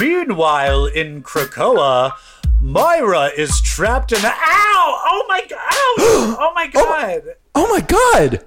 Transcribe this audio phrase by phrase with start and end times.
[0.00, 2.12] Meanwhile, in Krakoa,
[2.60, 4.28] Myra is trapped in a.
[4.28, 5.02] Ow!
[5.04, 5.58] Oh my god!
[6.04, 7.22] Oh, oh my god!
[7.54, 8.44] Oh my god!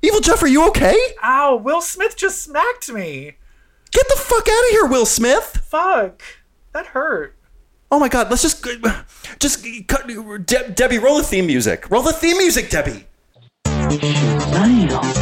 [0.00, 0.96] Evil Jeff, are you okay?
[1.22, 1.56] Ow!
[1.56, 3.36] Will Smith just smacked me.
[3.90, 5.62] Get the fuck out of here, Will Smith!
[5.64, 6.22] Fuck!
[6.72, 7.36] That hurt.
[7.90, 8.66] Oh my god, let's just
[9.38, 11.90] just cut De- Debbie, roll the theme music.
[11.90, 13.06] Roll the theme music, Debbie.
[13.66, 15.14] Hi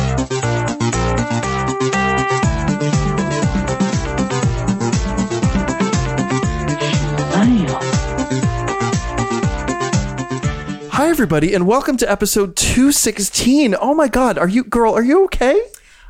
[11.17, 13.75] everybody and welcome to episode 216.
[13.81, 15.59] Oh my god, are you girl, are you okay?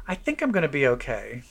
[0.08, 1.44] I think I'm gonna be okay.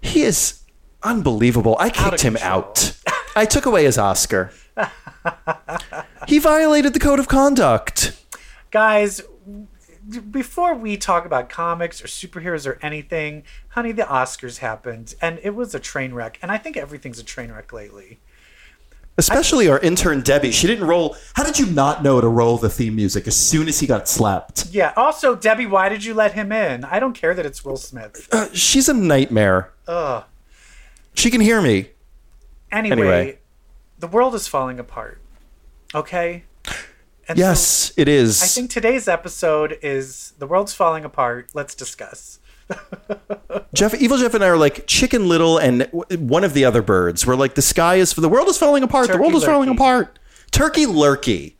[0.00, 0.62] He is
[1.02, 1.76] unbelievable.
[1.78, 2.50] I kicked him control.
[2.50, 2.98] out.
[3.36, 4.52] I took away his Oscar.
[6.26, 8.18] he violated the code of conduct.
[8.70, 9.20] Guys,
[10.30, 15.54] before we talk about comics or superheroes or anything, honey, the Oscars happened and it
[15.54, 16.38] was a train wreck.
[16.40, 18.18] And I think everything's a train wreck lately.
[19.18, 20.50] Especially our intern Debbie.
[20.50, 21.16] She didn't roll.
[21.34, 24.08] How did you not know to roll the theme music as soon as he got
[24.08, 24.66] slapped?
[24.70, 24.92] Yeah.
[24.96, 26.84] Also, Debbie, why did you let him in?
[26.84, 28.28] I don't care that it's Will Smith.
[28.30, 29.72] Uh, she's a nightmare.
[29.88, 30.24] Ugh.
[31.14, 31.90] She can hear me.
[32.70, 33.38] Anyway, Anyway.
[33.98, 35.20] the world is falling apart.
[35.94, 36.44] Okay?
[37.28, 38.42] And so Yes, it is.
[38.42, 41.48] I think today's episode is The World's Falling Apart.
[41.54, 42.38] Let's discuss.
[43.74, 47.26] Jeff, Evil Jeff, and I are like Chicken Little and one of the other birds.
[47.26, 49.08] We're like the sky is for the world is falling apart.
[49.08, 50.18] the world is falling apart.
[50.50, 51.56] Turkey lurky.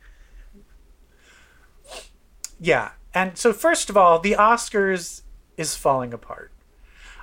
[2.59, 2.91] Yeah.
[3.13, 5.21] And so, first of all, the Oscars
[5.57, 6.51] is falling apart.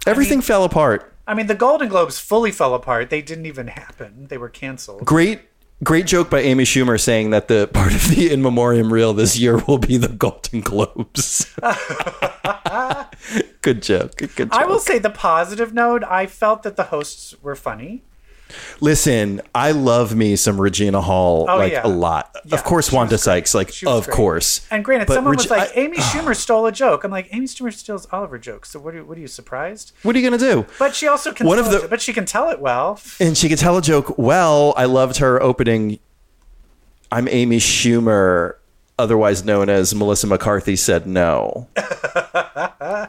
[0.06, 1.12] Everything fell apart.
[1.26, 3.10] I mean, the Golden Globes fully fell apart.
[3.10, 4.26] They didn't even happen.
[4.28, 5.04] They were canceled.
[5.04, 5.40] Great,
[5.82, 9.38] great joke by Amy Schumer saying that the part of the in memoriam reel this
[9.38, 11.54] year will be the Golden Globes.
[13.62, 14.16] good joke.
[14.16, 14.48] Good joke.
[14.52, 18.02] I will say the positive note, I felt that the hosts were funny.
[18.80, 21.80] Listen, I love me some Regina Hall Oh, like yeah.
[21.84, 22.36] a lot.
[22.44, 23.48] Yeah, of course, Wanda was great.
[23.48, 24.14] Sykes, like of great.
[24.14, 24.66] course.
[24.70, 27.02] And granted, But someone was Regi- like, I- Amy Schumer stole a joke.
[27.04, 28.70] I'm like, Amy Schumer steals all of her jokes.
[28.70, 29.92] So what are, you, what are you surprised?
[30.02, 30.66] What are you gonna do?
[30.78, 33.00] But she also can One of it- the- but she can tell it well.
[33.18, 34.74] And she could tell a joke well.
[34.76, 35.98] I loved her opening.
[37.10, 38.56] I'm Amy Schumer,
[38.98, 41.68] otherwise known as Melissa McCarthy said no.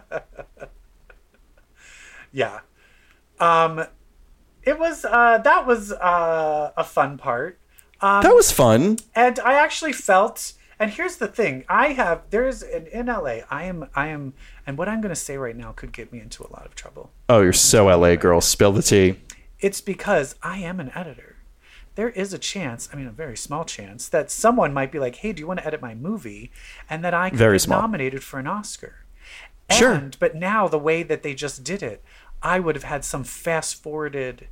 [2.31, 2.59] Yeah.
[3.39, 3.85] Um
[4.63, 7.59] it was uh that was uh a fun part.
[8.01, 8.97] that was fun.
[9.15, 13.63] And I actually felt and here's the thing, I have there's an in LA, I
[13.63, 14.33] am I am
[14.67, 17.11] and what I'm gonna say right now could get me into a lot of trouble.
[17.29, 18.41] Oh, you're so LA girl.
[18.41, 19.15] Spill the tea.
[19.61, 21.34] It's because I am an editor.
[21.95, 25.17] There is a chance, I mean, a very small chance, that someone might be like,
[25.17, 26.51] hey, do you want to edit my movie?
[26.89, 27.81] And that I could Very get small.
[27.81, 29.05] nominated for an Oscar.
[29.71, 29.93] Sure.
[29.93, 32.03] And, but now, the way that they just did it,
[32.43, 34.47] I would have had some fast forwarded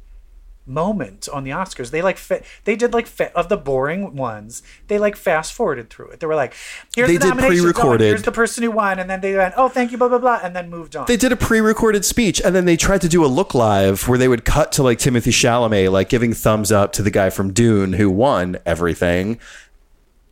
[0.65, 1.91] moment on the Oscars.
[1.91, 4.63] They like fa- they did like fa- of the boring ones.
[4.87, 6.19] They like fast forwarded through it.
[6.19, 6.53] They were like,
[6.95, 8.05] "Here's They the did oh, pre-recorded.
[8.05, 10.39] here's the person who won," and then they went, "Oh, thank you, blah blah blah,"
[10.41, 11.05] and then moved on.
[11.05, 14.17] They did a pre-recorded speech, and then they tried to do a look live where
[14.17, 17.51] they would cut to like Timothée Chalamet, like giving thumbs up to the guy from
[17.53, 19.39] Dune who won everything.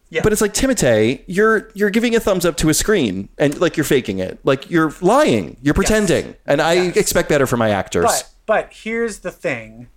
[0.10, 0.22] Yeah.
[0.24, 3.78] But it's like Timothée, you're you're giving a thumbs up to a screen, and like
[3.78, 6.98] you're faking it, like you're lying, you're pretending, and I Yes.
[6.98, 8.04] expect better from my actors.
[8.06, 9.88] But but here's the thing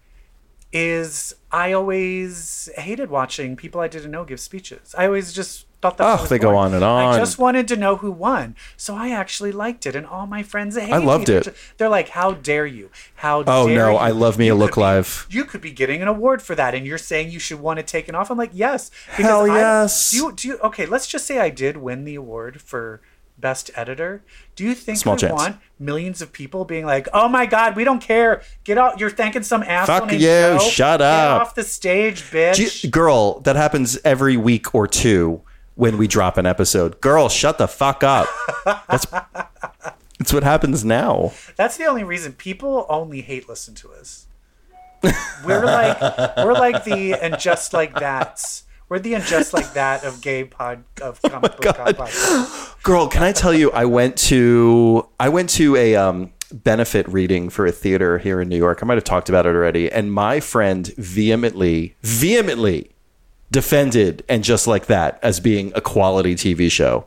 [0.74, 4.94] is I always hated watching people I didn't know give speeches.
[4.98, 7.14] I always just thought that Oh, was they go on and on.
[7.14, 8.56] I just wanted to know who won.
[8.76, 11.54] So I actually liked it and all my friends hated loved it.
[11.76, 12.90] They're like, "How dare you?
[13.16, 13.60] How oh, dare you?
[13.60, 13.96] Oh, dare no, you?
[13.98, 16.56] I love me You a look be- live." You could be getting an award for
[16.56, 18.90] that and you're saying you should want to take it taken off." I'm like, "Yes."
[19.06, 20.10] Hell I- yes.
[20.10, 23.00] Do you, do you Okay, let's just say I did win the award for
[23.38, 24.22] best editor.
[24.56, 25.32] Do you think Small we chance.
[25.32, 28.42] want millions of people being like, "Oh my God, we don't care.
[28.64, 29.00] Get out!
[29.00, 30.58] You're thanking some asshole Fuck you, Joe.
[30.60, 35.42] shut Get up." off the stage, bitch." G- girl, that happens every week or two
[35.74, 37.00] when we drop an episode.
[37.00, 38.28] Girl, shut the fuck up.
[38.88, 39.06] That's
[40.18, 41.32] that's what happens now.
[41.56, 44.26] That's the only reason people only hate listen to us.
[45.44, 46.00] We're like
[46.38, 48.62] we're like the and just like that.
[48.88, 51.96] We're the unjust like that of gay pod of comic book God.
[52.82, 57.48] Girl, can I tell you I went to I went to a um benefit reading
[57.48, 58.80] for a theater here in New York.
[58.82, 59.90] I might have talked about it already.
[59.90, 62.90] And my friend vehemently, vehemently
[63.50, 67.06] defended and just like that as being a quality TV show.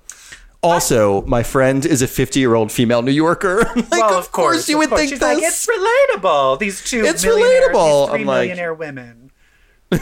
[0.63, 3.59] Also, my friend is a 50 year old female New Yorker.
[3.75, 5.00] like, well, of, course, you would course.
[5.01, 5.35] think She's this.
[5.35, 6.59] like it's relatable.
[6.59, 8.06] These two It's millionaire, relatable.
[8.07, 9.31] These three I'm like- millionaire women.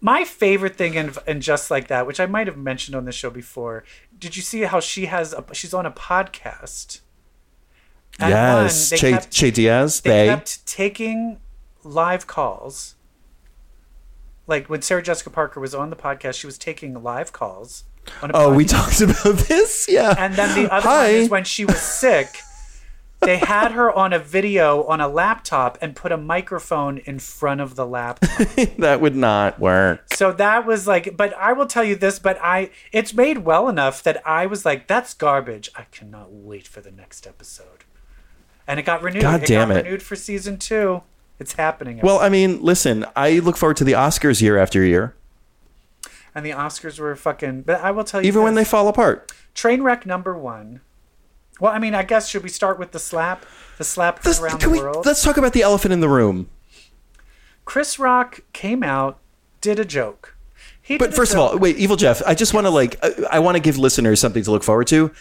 [0.00, 3.12] My favorite thing in, in just like that, which I might have mentioned on the
[3.12, 3.84] show before,
[4.18, 7.00] did you see how she has a, she's on a podcast
[8.18, 10.00] yes, one, Che, kept- che Diaz.
[10.00, 10.26] they They.
[10.28, 11.38] kept taking
[11.84, 12.94] live calls.
[14.46, 17.84] Like when Sarah Jessica Parker was on the podcast, she was taking live calls.
[18.22, 19.86] On a oh, we talked about this.
[19.88, 20.14] Yeah.
[20.18, 21.04] And then the other Hi.
[21.12, 22.28] one is when she was sick.
[23.20, 27.60] They had her on a video on a laptop and put a microphone in front
[27.60, 28.48] of the laptop.
[28.78, 30.14] that would not work.
[30.14, 33.68] So that was like, but I will tell you this, but I, it's made well
[33.68, 35.70] enough that I was like, that's garbage.
[35.76, 37.84] I cannot wait for the next episode.
[38.66, 39.22] And it got renewed.
[39.22, 39.84] God it damn got it.
[39.84, 41.02] renewed for season two.
[41.38, 42.00] It's happening.
[42.02, 45.14] Well, I mean, listen, I look forward to the Oscars year after year,
[46.34, 49.32] and the Oscars were fucking, but I will tell you, even when they fall apart.
[49.54, 50.82] Trainwreck number one.
[51.60, 53.44] Well, I mean, I guess should we start with the slap?
[53.78, 55.06] The slap Let's, around the we, world.
[55.06, 56.48] let's talk about the elephant in the room.
[57.64, 59.18] Chris Rock came out,
[59.60, 60.36] did a joke.
[60.82, 63.38] He But first of all, wait, Evil Jeff, I just want to like, I, I
[63.38, 65.12] want to give listeners something to look forward to.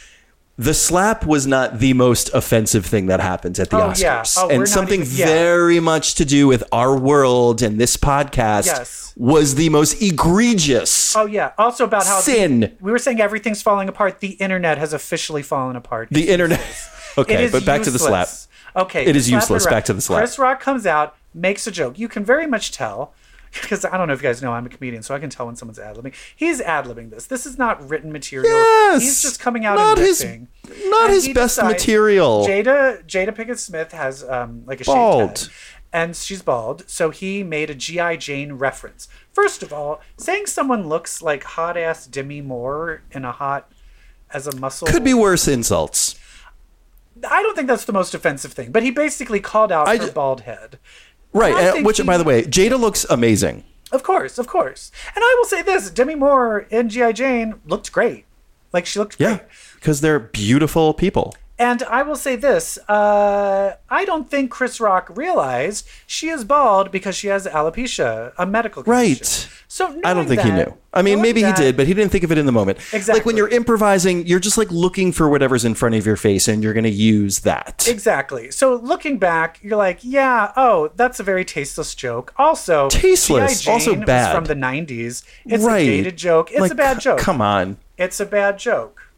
[0.60, 4.24] The slap was not the most offensive thing that happens at the Oh, Oscars, yeah.
[4.44, 5.26] Oh, and something even- yeah.
[5.26, 9.14] very much to do with our world and this podcast Yes.
[9.16, 11.52] was the most egregious oh yeah.
[11.58, 12.76] Also about how sin.
[12.82, 14.20] we were saying everything's falling apart.
[14.20, 16.10] The internet has officially fallen apart.
[16.12, 16.60] The internet.
[17.18, 18.30] Okay, but back to the slap.
[18.76, 19.66] Okay, It is useless.
[19.66, 20.20] Back to the slap.
[20.20, 21.98] Chris Rock comes out, makes a joke.
[22.00, 23.14] You can very much tell.
[23.62, 25.46] Because I don't know if you guys know, I'm a comedian, so I can tell
[25.48, 26.14] when someone's ad libbing.
[26.36, 27.26] He's ad libbing this.
[27.26, 28.52] This is not written material.
[28.52, 29.02] Yes.
[29.02, 30.48] He's just coming out Not and his- riffing.
[30.90, 32.46] not And his best decides- material.
[32.48, 35.38] Jada Jada Pinkett Smith has um, like a Bald.
[35.40, 35.50] shaved head,
[35.92, 36.88] and she's bald.
[36.88, 39.08] So he made a GI Jane reference.
[39.34, 43.72] First of all, saying someone looks like hot ass Demi Moore in a hot
[44.32, 46.16] as a muscle Could be worse insults.
[47.30, 50.06] I don't think that's the most offensive thing, but he basically called out I her
[50.06, 50.80] ju- bald head.
[51.34, 51.54] Right.
[51.54, 53.64] Uh, which, he- by the way, Jada looks amazing.
[53.92, 54.92] Of course, of course.
[55.16, 58.26] And I will say this: Demi Moore in GI Jane looked great.
[58.72, 59.38] Like she looked Yeah.
[59.38, 59.50] great.
[59.76, 61.36] Because they're beautiful people.
[61.60, 66.90] And I will say this: uh, I don't think Chris Rock realized she is bald
[66.90, 69.14] because she has alopecia, a medical condition.
[69.20, 69.50] Right.
[69.68, 70.74] So I don't think he knew.
[70.94, 72.80] I mean, maybe that- he did, but he didn't think of it in the moment.
[72.94, 73.14] Exactly.
[73.20, 76.48] Like when you're improvising, you're just like looking for whatever's in front of your face
[76.48, 77.86] and you're going to use that.
[77.88, 78.50] Exactly.
[78.52, 82.34] So looking back, you're like, yeah, oh, that's a very tasteless joke.
[82.38, 84.34] Also, Tasteless, also bad.
[84.34, 85.24] from the '90s.
[85.46, 85.80] It's right.
[85.82, 86.50] a dated joke.
[86.52, 87.20] It's Like, a bad joke.
[87.20, 87.78] Come on.
[87.98, 89.12] It's a bad joke.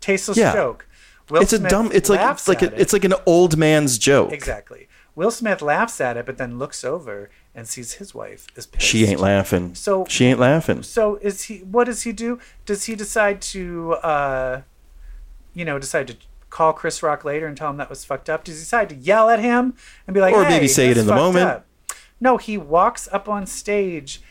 [0.00, 0.52] Tasteless Yeah.
[0.52, 0.86] joke.
[1.30, 4.32] Will It's a dumb it's like it's like a, it's like an old man's joke.
[4.32, 4.88] exactly.
[5.14, 8.86] Will Smith laughs at it, but then looks over and sees his wife is pissed.
[8.86, 9.74] She ain't laughing.
[9.74, 10.82] So- she ain't laughing.
[10.82, 11.58] So is he?
[11.58, 12.38] What does he do?
[12.64, 14.62] Does he decide to, uh,
[15.54, 16.16] you know, decide to
[16.48, 18.44] call Chris Rock later and tell him that was fucked up?
[18.44, 19.74] Does he decide to yell at him
[20.06, 21.46] and be like, Or hey, maybe say it in the moment.
[21.46, 21.66] up?
[22.20, 24.22] No, he walks up on stage.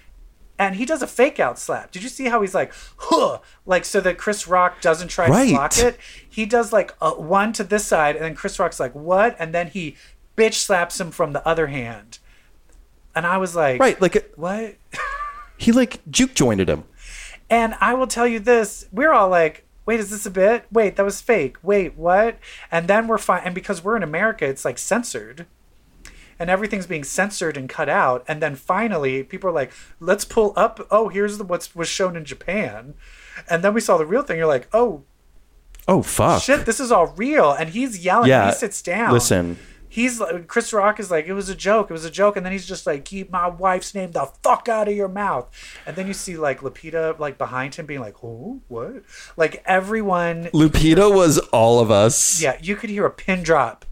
[0.61, 1.89] And he does a fake out slap.
[1.91, 3.39] Did you see how he's like, huh?
[3.65, 5.47] Like, so that Chris Rock doesn't try Right.
[5.49, 5.97] to block it?
[6.29, 9.35] He does like a, one to this side, and then Chris Rock's like, what?
[9.39, 9.95] And then he
[10.37, 12.19] bitch slaps him from the other hand.
[13.15, 14.75] And I was like, Right, like what?
[15.57, 16.83] he like juke jointed him.
[17.49, 20.65] And I will tell you this: we're all like, "Wait, is this a bit?
[20.71, 21.57] Wait, that was fake.
[21.61, 22.37] Wait, what?"
[22.71, 23.41] And then we're fine.
[23.43, 25.47] And because we're in America, it's like censored,
[26.41, 28.25] and everything's being censored and cut out.
[28.27, 30.85] And then finally, people are like, "Let's pull up.
[30.89, 32.95] Oh, here's the, what was shown in Japan."
[33.49, 34.37] And then we saw the real thing.
[34.37, 35.03] You're like, "Oh
[35.87, 36.41] Oh fuck.
[36.41, 38.29] shit, this is all real." And he's yelling.
[38.29, 38.47] Yeah.
[38.47, 39.13] He sits down.
[39.13, 39.57] Listen.
[39.87, 42.45] He's like, Chris Rock is like, it was a joke, it was a joke, and
[42.45, 45.49] then he's just like, keep my wife's name the fuck out of your mouth.
[45.85, 49.03] And then you see like Lupita like behind him being like, oh, what?
[49.35, 52.41] Like everyone, Lupita was all of us.
[52.41, 53.83] yeah, you could hear a pin drop.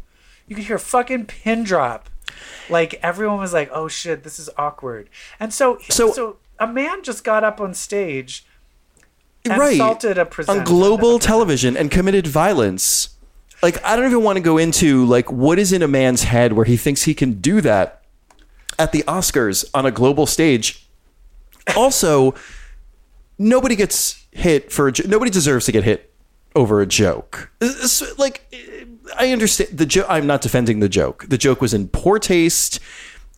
[0.48, 2.10] You could hear a fucking pin drop.
[2.70, 5.10] Like everyone was like, oh shit, this is awkward.
[5.40, 8.46] And so, So- so, a man just got up on stage
[9.46, 9.74] and right.
[9.74, 13.16] assaulted a presenter on global television and committed violence.
[13.64, 16.54] Like I don't even want to go into like what is in a man's head
[16.54, 18.04] where he thinks he can do that
[18.78, 20.86] at the Oscars on a global stage.
[21.76, 22.36] Also,
[23.38, 26.14] nobody gets hit for a nobody deserves to get hit
[26.56, 27.52] over a joke.
[28.18, 28.54] Like
[29.18, 30.06] I understand the joke.
[30.10, 31.26] I'm not defending the joke.
[31.30, 32.80] The joke was in poor taste.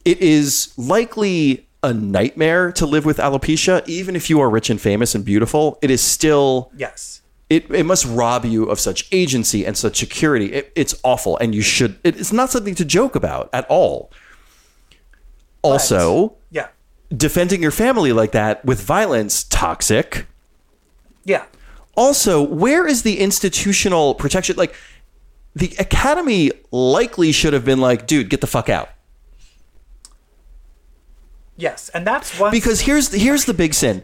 [0.05, 4.79] It is likely a nightmare to live with alopecia, even if you are rich and
[4.79, 5.79] famous and beautiful.
[5.81, 7.21] It is still Yes.
[7.49, 10.53] it, it must rob you of such agency and such security.
[10.53, 11.97] It, it's awful, and you should.
[12.03, 14.11] It, it's not something to joke about at all.
[15.63, 16.67] Also, Yeah.
[17.15, 20.25] defending your family like that with violence, toxic.
[21.23, 21.45] Yeah.
[21.95, 24.55] Also, where is the institutional protection?
[24.55, 24.73] Like,
[25.55, 28.89] the academy likely should have been like, dude, get the fuck out.
[31.57, 31.89] Yes.
[31.89, 32.51] And that's one.
[32.51, 34.03] Because here's the, here's the big sin.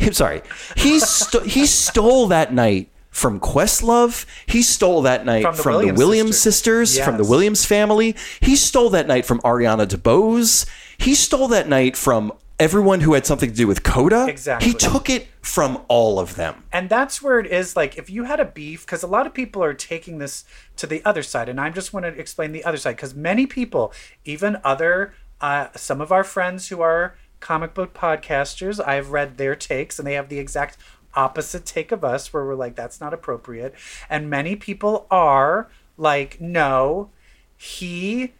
[0.00, 0.42] I'm sorry.
[0.76, 4.26] He st- he stole that night from Questlove.
[4.46, 6.90] He stole that night From from the the, Williams Williams sisters.
[6.90, 8.14] sisters, from the Williams family.
[8.40, 10.66] He stole that night from Ariana DeBose.
[10.98, 14.26] He stole that night from everyone who had something to do with Coda.
[14.28, 14.68] Exactly.
[14.68, 16.64] He took it from all of them.
[16.72, 19.32] and that's where it is like if you had a beef because a lot of
[19.34, 20.44] people are taking this
[20.76, 23.46] to the other side and i just want to explain the other side because many
[23.46, 23.92] people
[24.24, 29.54] even other uh, some of our friends who are comic book podcasters i've read their
[29.54, 30.76] takes and they have the exact
[31.14, 33.72] opposite take of us where we're like that's not appropriate
[34.10, 37.08] and many people are like no
[37.56, 38.32] he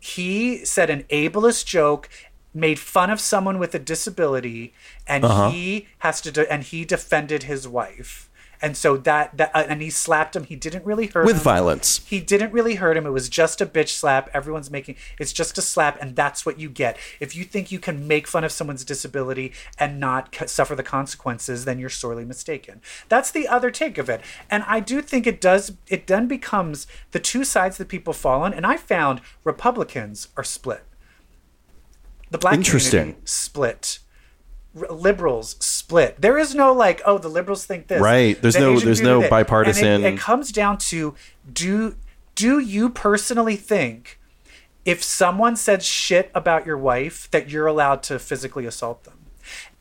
[0.00, 2.08] he said an ableist joke
[2.54, 4.72] made fun of someone with a disability
[5.06, 5.50] and Uh-huh.
[5.50, 8.24] he has to de- and he defended his wife.
[8.60, 10.42] And so that that uh, and he slapped him.
[10.42, 11.42] He didn't really hurt With him.
[11.42, 12.00] violence.
[12.04, 13.06] he didn't really hurt him.
[13.06, 14.28] It was just a bitch slap.
[14.34, 16.96] Everyone's making it's just a slap and that's what you get.
[17.20, 20.82] If you think you can make fun of someone's disability and not c- suffer the
[20.82, 22.80] consequences then you're sorely mistaken.
[23.08, 24.22] That's the other take of it.
[24.50, 28.42] And i do think it does it then becomes the two sides that people fall
[28.42, 28.52] on.
[28.52, 30.82] And i found republicans are split
[32.30, 32.90] the black Interesting.
[33.00, 33.98] community split.
[34.78, 36.20] R- liberals split.
[36.20, 38.00] There is no like oh the liberals think this.
[38.00, 38.40] Right.
[38.40, 41.14] There's the no- Asian there's no that- bipartisan- it, it comes down to
[41.52, 41.96] do
[42.34, 44.20] do you personally think
[44.84, 49.14] if someone said shit about your wife that you're allowed to physically assault them?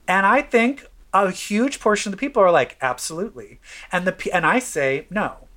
[0.07, 3.59] And i think a huge portion of the people are like absolutely.
[3.91, 5.47] And the and i say no.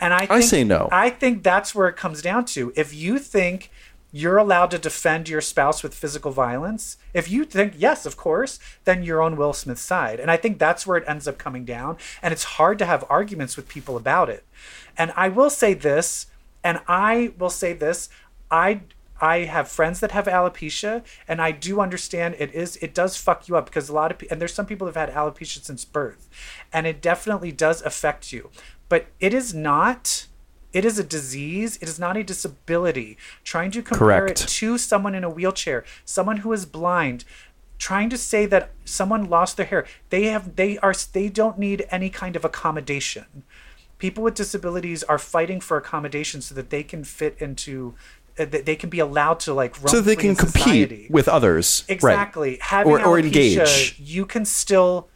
[0.00, 0.88] And i think, say no.
[0.90, 2.72] i think that's where it comes down to.
[2.76, 3.70] If you think
[4.12, 6.96] you're allowed to defend your spouse with physical violence.
[7.14, 10.18] If you think yes, of course, then you're on Will Smith's side.
[10.18, 11.96] And I think that's where it ends up coming down.
[12.22, 14.44] And it's hard to have arguments with people about it.
[14.96, 16.26] And I will say this,
[16.64, 18.08] and I will say this,
[18.50, 18.82] I
[19.20, 23.48] I have friends that have alopecia, and I do understand it is it does fuck
[23.48, 26.28] you up because a lot of and there's some people who've had alopecia since birth,
[26.72, 28.50] and it definitely does affect you.
[28.88, 30.26] But it is not
[30.72, 31.76] it is a disease.
[31.78, 33.16] It is not a disability.
[33.44, 34.42] Trying to compare Correct.
[34.42, 37.24] it to someone in a wheelchair, someone who is blind,
[37.78, 41.86] trying to say that someone lost their hair, they have they are they don't need
[41.90, 43.44] any kind of accommodation.
[43.98, 47.94] People with disabilities are fighting for accommodation so that they can fit into
[48.38, 51.84] uh, that they can be allowed to like So they can compete with others.
[51.88, 51.94] Right.
[51.94, 52.58] Exactly.
[52.60, 53.96] Having Or- or alopecia, engage.
[53.98, 55.08] You can still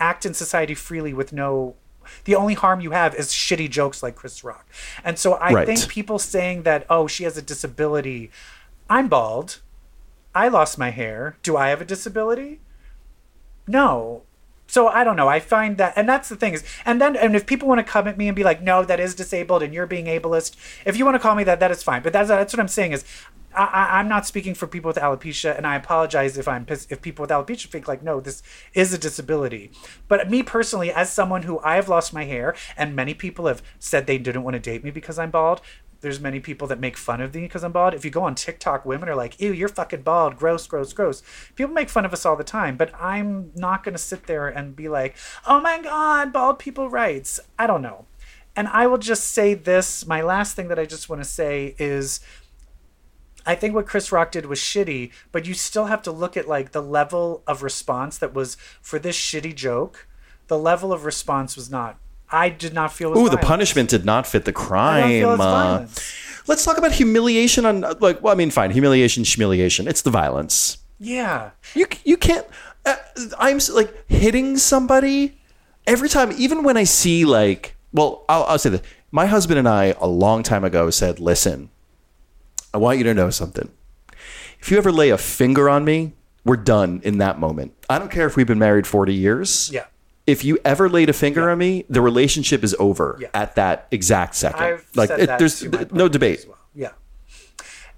[0.00, 1.74] act in society freely with no.
[2.24, 4.66] The only harm you have is shitty jokes like Chris Rock.
[5.04, 5.66] And so I Right.
[5.66, 8.30] think people saying that, oh, she has a disability.
[8.88, 9.60] I'm bald.
[10.34, 11.36] I lost my hair.
[11.42, 12.60] Do I have a disability?
[13.66, 14.22] No.
[14.68, 15.28] So I don't know.
[15.28, 17.84] I find that, and that's the thing is, and then, and if people want to
[17.84, 20.96] come at me and be like, "No, that is disabled," and you're being ableist, if
[20.96, 22.02] you want to call me that, that is fine.
[22.02, 23.04] But that's that's what I'm saying is,
[23.56, 27.22] I, I'm not speaking for people with alopecia, and I apologize if I'm if people
[27.22, 28.42] with alopecia think like, no, this
[28.74, 29.70] is a disability.
[30.08, 33.62] But me personally, as someone who I have lost my hair, and many people have
[33.78, 35.62] said they didn't want to date me because I'm bald.
[36.02, 37.94] There's many people that make fun of me because I'm bald.
[37.94, 40.36] If you go on TikTok, women are like, ew, you're fucking bald.
[40.36, 41.22] Gross, gross, gross.
[41.54, 44.46] People make fun of us all the time, but I'm not going to sit there
[44.46, 47.40] and be like, oh my God, bald people rights.
[47.58, 48.04] I don't know.
[48.54, 51.74] And I will just say this my last thing that I just want to say
[51.78, 52.20] is
[53.46, 56.48] I think what Chris Rock did was shitty, but you still have to look at
[56.48, 60.08] like the level of response that was for this shitty joke.
[60.48, 61.98] The level of response was not.
[62.30, 63.10] I did not feel.
[63.10, 65.24] Was Ooh, the punishment did not fit the crime.
[65.40, 65.86] uh,
[66.48, 69.86] let's talk about humiliation on like well, I mean fine, humiliation, humiliation.
[69.86, 70.78] It's the violence.
[70.98, 71.50] Yeah.
[71.74, 72.46] You you can't
[72.84, 72.96] uh,
[73.38, 75.38] I'm like hitting somebody
[75.86, 78.82] every time even when I see like well, I'll, I'll say this.
[79.10, 81.70] My husband and I a long time ago said, "Listen,
[82.76, 83.70] I want you to know something.
[84.60, 86.12] If you ever lay a finger on me,
[86.44, 87.72] we're done in that moment.
[87.88, 89.70] I don't care if we've been married 40 years.
[89.72, 89.86] Yeah.
[90.26, 93.28] If you ever laid a finger on me, the relationship is over Yeah.
[93.32, 94.62] at that exact second.
[94.62, 96.44] I've like said it- there's no debate.
[96.46, 96.58] well.
[96.74, 96.90] Yeah.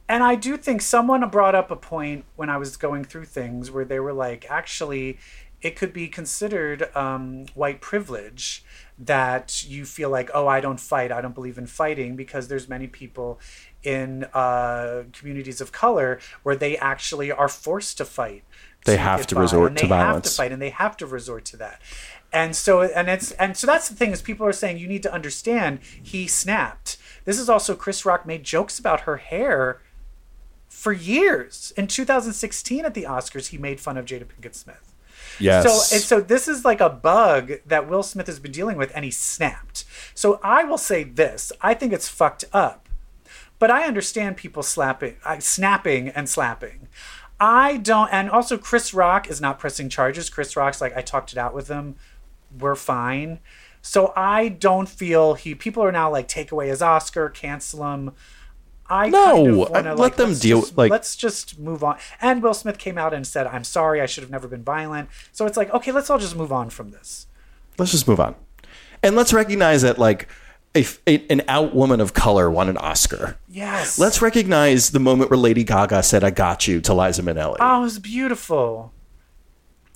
[0.08, 3.72] And I do think someone brought up a point when I was going through things
[3.72, 5.18] where they were like, actually,
[5.60, 8.62] it could be considered um, white privilege
[9.00, 12.68] that you feel like, oh, I don't fight, I don't believe in fighting, because there's
[12.68, 13.38] many people
[13.82, 18.44] in uh, communities of color where they actually are forced to fight.
[18.84, 21.06] They to have to by, resort to they have to fight and they have to
[21.06, 21.80] resort to that
[22.32, 25.02] and so and it's and so that's the thing is people are saying you need
[25.02, 29.80] to understand he snapped this is also chris rock made jokes about her hair
[30.68, 34.94] for years in 2016 at the oscars he made fun of jada pinkett smith
[35.40, 35.64] Yes.
[35.64, 38.90] so and so this is like a bug that Will Smith has been dealing with,
[38.94, 39.84] and he snapped.
[40.14, 42.87] So I will say this: I think it's fucked up,
[43.58, 46.88] but I understand people slapping, uh, snapping, and slapping.
[47.40, 50.28] I don't, and also Chris Rock is not pressing charges.
[50.30, 51.96] Chris Rock's like, I talked it out with him,
[52.58, 53.38] we're fine.
[53.80, 55.54] So I don't feel he.
[55.54, 58.12] People are now like take away his Oscar, cancel him.
[58.90, 61.84] I No, kind of uh, wanna, let like, them deal- Just, like- let's just move
[61.84, 61.98] on.
[62.20, 64.00] And Will Smith came out and said, "I'm sorry.
[64.00, 66.70] I should have never been violent." So it's like, okay, let's all just move on
[66.70, 67.26] from this.
[67.78, 68.34] let's just move on,
[69.02, 70.28] and let's recognize that like
[70.76, 73.38] a, a- an out woman of color won an Oscar.
[73.48, 73.98] Yes.
[73.98, 77.56] Let's recognize the moment where Lady Gaga said "I got you" to Liza Minnelli.
[77.60, 78.92] Oh, it was beautiful.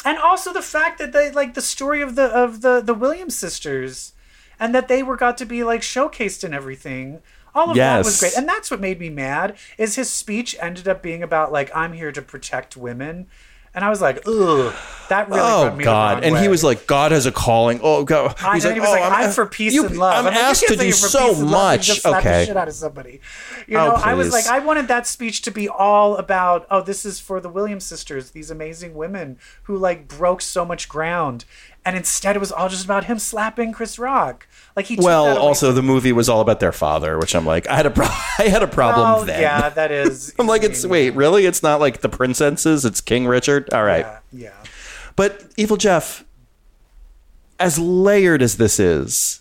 [0.04, 3.36] And also the fact that they like the story of the of the the Williams
[3.38, 4.12] sisters
[4.58, 7.20] and that they were got to be like showcased and everything.
[7.54, 8.36] All of that was great.
[8.36, 11.92] And that's what made me mad is his speech ended up being about like I'm
[11.92, 13.26] here to protect women.
[13.74, 14.74] And I was like, ugh,
[15.08, 16.24] that really Oh the God!
[16.24, 18.34] And he was like, "God has a calling." Oh God!
[18.40, 20.14] I, and he was "Oh, like, I'm, for peace you- and love.
[20.14, 21.86] I'm like, you asked to do so peace and love and much.
[21.86, 22.44] just slap the Okay.
[22.46, 23.20] shit out of somebody.
[23.66, 26.82] You Oh, know, I was like, I wanted that speech to be all about, oh,
[26.82, 31.44] this is for the Williams sisters, these amazing women who like broke so much ground,
[31.84, 34.46] and instead it was all just about him slapping Chris Rock.
[34.76, 34.96] Like he.
[34.96, 37.86] Well, also from- the movie was all about their father, which I'm like, I had
[37.86, 38.06] a pro-
[38.38, 39.40] I had a problem Well, then.
[39.40, 40.34] yeah, that is.
[40.38, 41.44] I'm like, it's wait, really?
[41.46, 42.84] It's not like the princesses.
[42.84, 43.72] It's King Richard.
[43.72, 44.52] All right, Yeah, yeah.
[45.16, 46.24] but Evil Jeff,
[47.60, 49.40] as layered as this is,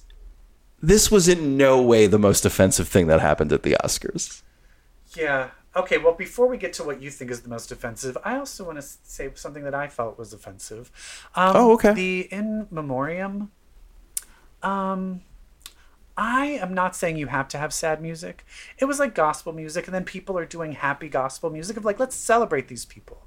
[0.82, 4.42] this was in no way the most offensive thing that happened at the Oscars.
[5.16, 5.50] Yeah.
[5.75, 8.66] Okay, well, before we get to what you think is the most offensive, I also
[8.66, 10.92] want to say something that I felt was offensive.
[11.34, 11.94] Um, Oh, okay.
[11.94, 13.51] The in memoriam.
[14.62, 15.22] Um,
[16.18, 18.46] I am not saying you have to have sad music.
[18.80, 22.00] It was like gospel music, and then people are doing happy gospel music of like,
[22.00, 23.25] let's celebrate these people.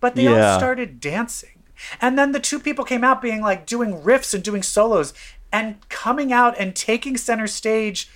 [0.00, 0.52] But they Yeah.
[0.54, 1.62] all started dancing.
[2.00, 5.14] And then the two people came out being like doing riffs and doing solos
[5.52, 8.08] and coming out and taking center stage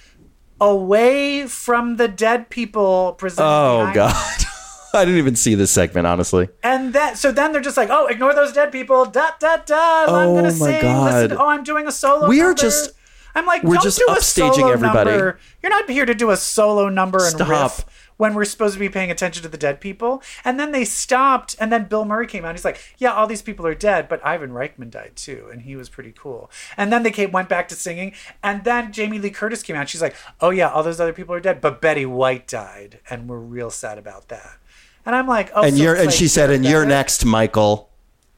[0.60, 4.14] away from the dead people presented Oh God,
[4.94, 6.48] I didn't even see this segment honestly.
[6.62, 9.04] and that so then they're just like, oh, ignore those dead people.
[9.06, 10.04] Da da da.
[10.04, 10.82] I'm Oh gonna my sing.
[10.82, 11.14] God.
[11.22, 11.38] Listen.
[11.40, 12.28] Oh, I'm doing a solo.
[12.28, 12.60] We are number.
[12.62, 12.92] just-
[13.32, 15.10] I'm like, we're don't just do a upstaging solo everybody.
[15.12, 15.38] Number.
[15.62, 17.48] You're not here to do a solo number and Stop.
[17.48, 17.84] riff
[18.20, 20.22] when we're supposed to be paying attention to the dead people.
[20.44, 22.54] And then they stopped, and then Bill Murray came out.
[22.54, 25.74] He's like, yeah, all these people are dead, but Ivan Reitman died too, and he
[25.74, 26.50] was pretty cool.
[26.76, 29.88] And then they came, went back to singing, and then Jamie Lee Curtis came out.
[29.88, 33.26] She's like, oh yeah, all those other people are dead, but Betty White died, and
[33.26, 34.58] we're real sad about that.
[35.06, 37.88] And I'm like, oh, And so you're and like she said, and you're next, Michael.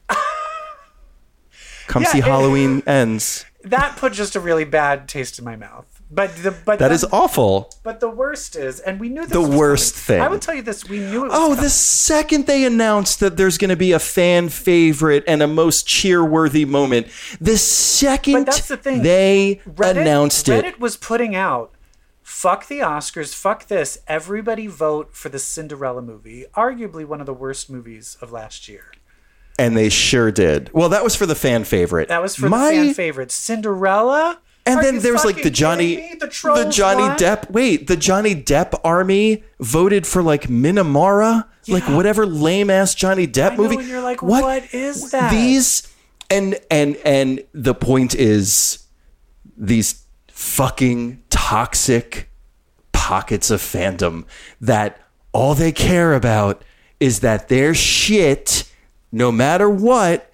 [1.87, 3.43] Come Yeah, see it- Halloween ends.
[3.65, 5.92] that put just a really bad taste in my mouth.
[6.13, 7.73] But the but That is awful.
[7.81, 10.03] But the worst is, and we knew this The worst coming.
[10.05, 10.21] thing.
[10.21, 11.29] I will tell you this: we knew it.
[11.29, 11.63] Was Oh, coming.
[11.63, 15.87] the second they announced that there's going to be a fan favorite and a most
[15.87, 17.07] cheer-worthy moment,
[17.41, 19.01] the second But that's the thing.
[19.01, 21.71] they Reddit, announced Reddit it, was putting out,
[22.21, 23.97] "Fuck the Oscars, fuck this.
[24.07, 28.85] Everybody vote for the Cinderella movie, arguably one of the worst movies of last year."
[29.59, 30.67] and they sure did.
[30.73, 32.07] Well, that was for the fan favorite.
[32.07, 34.39] That was for My- the fan favorite, Cinderella.
[34.65, 36.15] And Are then you there was like the Johnny, me?
[36.19, 37.03] the, Johnny?
[37.17, 37.51] Depp.
[37.51, 43.51] Wait, the Johnny Depp army voted for like Minamata, like whatever lame ass Johnny Depp
[43.57, 43.75] know, movie.
[43.77, 45.31] and you're like, what is that?
[45.31, 45.93] These
[46.29, 48.85] and and and the point is
[49.57, 52.29] these fucking toxic
[52.93, 54.25] pockets of fandom
[54.61, 54.99] that
[55.33, 56.63] all they care about
[57.01, 58.69] is that their shit,
[59.11, 60.31] no matter what,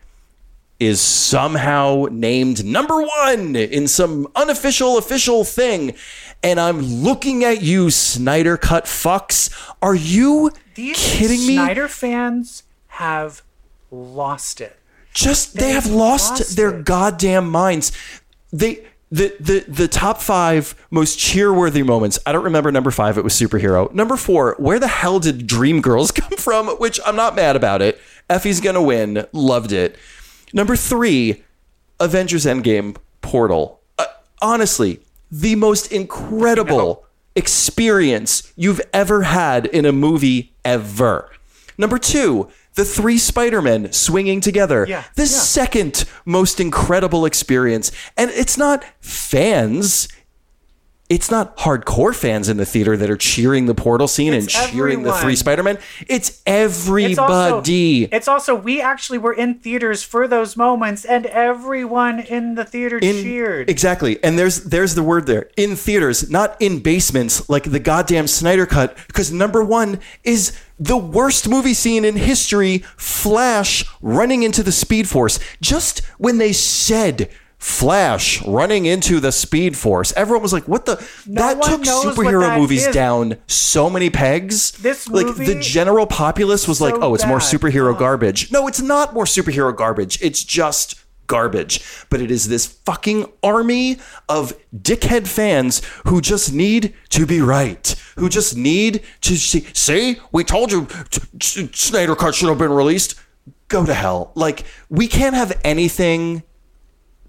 [0.80, 5.94] is somehow named number one in some unofficial official thing.
[6.42, 9.50] And I'm looking at you, Snyder Cut fucks.
[9.82, 11.56] Are you These kidding me?
[11.56, 13.42] Snyder fans have
[13.92, 14.78] lost it.
[15.14, 16.86] Just they, They have lost, lost their it.
[16.86, 17.92] goddamn minds.
[18.54, 22.20] They the the the top five most cheerworthy moments.
[22.26, 23.18] I don't remember number five.
[23.18, 23.92] It was superhero.
[23.94, 24.56] Number four.
[24.60, 26.68] Where the hell did Dreamgirls come from?
[26.78, 28.00] Which I'm not mad about it.
[28.30, 29.26] Effie's gonna win.
[29.34, 29.98] Loved it.
[30.54, 31.44] Number three.
[32.02, 33.82] Avengers Endgame Portal.
[33.98, 34.06] Uh,
[34.42, 41.30] honestly, the most incredible experience you've ever had in a movie ever.
[41.78, 44.86] Number two, the three Spider-Men swinging together.
[44.88, 45.28] Yeah, The yeah.
[45.28, 47.92] second most incredible experience.
[48.16, 50.08] And it's not fans.
[51.10, 54.72] It's not hardcore fans in the theater that are cheering the portal scene It's and
[54.72, 55.80] cheering the three Spider-Men.
[56.08, 58.04] It's It's also, everybody.
[58.06, 62.98] it's also we actually were in theaters for those moments, and everyone in the theater
[63.00, 63.70] in cheered.
[63.70, 68.28] exactly and there's there's the word there in theaters not in basements like the goddamn
[68.28, 74.62] snyder cut because number one is the worst movie scene in history flash running into
[74.62, 80.14] the speed force just when they said Flash running into the Speed Force.
[80.16, 80.96] Everyone was like, "What the?"
[81.28, 82.94] that took superhero that movies is.
[82.94, 84.72] down so many pegs.
[84.72, 87.48] This like the general populace was like, "Oh, it's more bad.
[87.48, 90.18] superhero garbage." No, it's not more superhero garbage.
[90.22, 90.96] It's just
[91.28, 93.98] garbage, but it is this fucking army
[94.30, 99.68] of dickhead fans who just need to be right, who just need to see.
[99.74, 100.88] See, we told you
[101.42, 103.16] Snyder Cut should have been released.
[103.68, 104.32] Go to hell.
[104.34, 106.44] Like, we can't have anything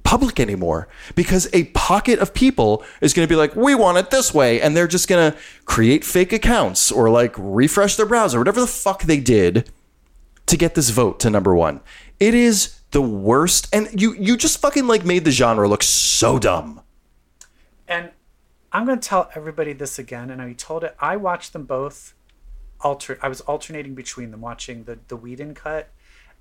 [0.04, 4.10] public anymore because a pocket of people is going to be like, we want it
[4.10, 4.60] this way.
[4.60, 8.66] And they're just going to create fake accounts or like refresh their browser, whatever the
[8.66, 9.70] fuck they did
[10.46, 11.80] to get this vote to number one.
[12.18, 13.68] It is the worst.
[13.72, 16.80] And you, you just fucking like made the genre look so dumb.
[17.86, 18.10] And
[18.72, 20.30] I'm going to tell everybody this again.
[20.30, 22.14] And I told it, I watched them both
[22.80, 23.18] alter.
[23.22, 25.88] I was alternating between them, watching the, the Whedon cut.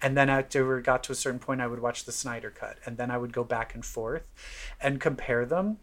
[0.01, 2.77] And then after it got to a certain point, I would watch the Snyder cut.
[2.85, 4.23] And then I would go back and forth
[4.81, 5.77] and compare them.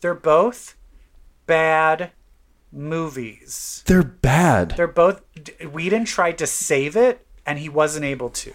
[0.00, 0.76] They're both
[1.46, 2.12] bad
[2.72, 3.82] movies.
[3.86, 4.72] They're bad.
[4.76, 5.22] They're both.
[5.64, 8.54] Whedon tried to save it, and he wasn't able to.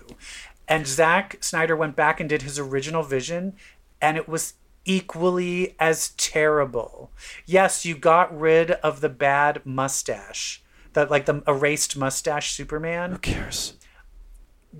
[0.67, 3.55] And Zack Snyder went back and did his original vision,
[4.01, 7.11] and it was equally as terrible.
[7.45, 13.11] Yes, you got rid of the bad mustache, the like the erased mustache Superman.
[13.11, 13.73] Who cares?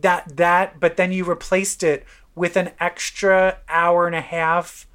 [0.02, 2.06] That that, but then you replaced it
[2.36, 4.88] with an extra hour and a half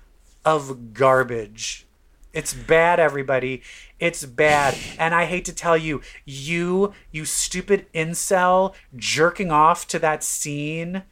[0.45, 1.87] of garbage.
[2.33, 3.63] It's bad, everybody.
[3.99, 4.77] It's bad.
[4.99, 11.03] And I hate to tell you, you, you stupid incel jerking off to that scene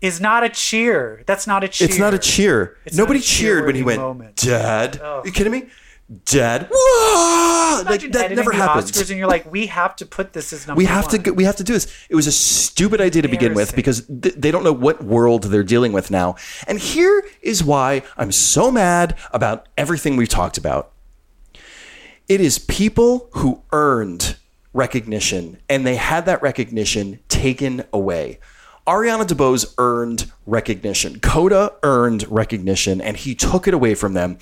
[0.00, 1.22] is not a cheer.
[1.26, 1.88] That's not a cheer.
[1.88, 2.78] It's not a cheer.
[2.84, 4.36] It's Nobody a cheered when he went, moment.
[4.36, 5.00] Dad.
[5.02, 5.20] Oh.
[5.20, 5.68] Are you kidding me?
[6.26, 6.68] Dad.
[6.70, 7.82] Whoa!
[7.82, 8.92] Like, that never happens.
[8.92, 11.22] Oscars and you're like, we have to put this as number we have to one.
[11.22, 11.86] go, we have to do this.
[12.10, 15.44] It was a stupid idea to begin with because th- they don't know what world
[15.44, 16.36] they're dealing with now.
[16.66, 20.92] And here is why I'm so mad about everything we've talked about.
[22.28, 24.36] It is people who earned
[24.72, 28.40] recognition and they had that recognition taken away.
[28.86, 31.18] Ariana DeBose earned recognition.
[31.20, 34.38] Coda earned recognition and he took it away from them.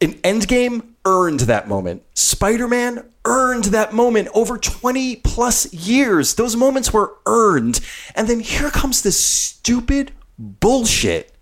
[0.00, 2.02] An Endgame earned that moment.
[2.14, 6.34] Spider Man earned that moment over 20 plus years.
[6.34, 7.80] Those moments were earned.
[8.14, 11.32] And then here comes this stupid bullshit.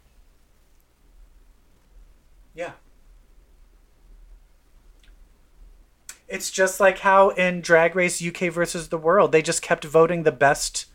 [2.55, 2.73] Yeah.
[6.29, 10.23] It's just like how in Drag Race UK versus the World, they just kept voting
[10.23, 10.87] the best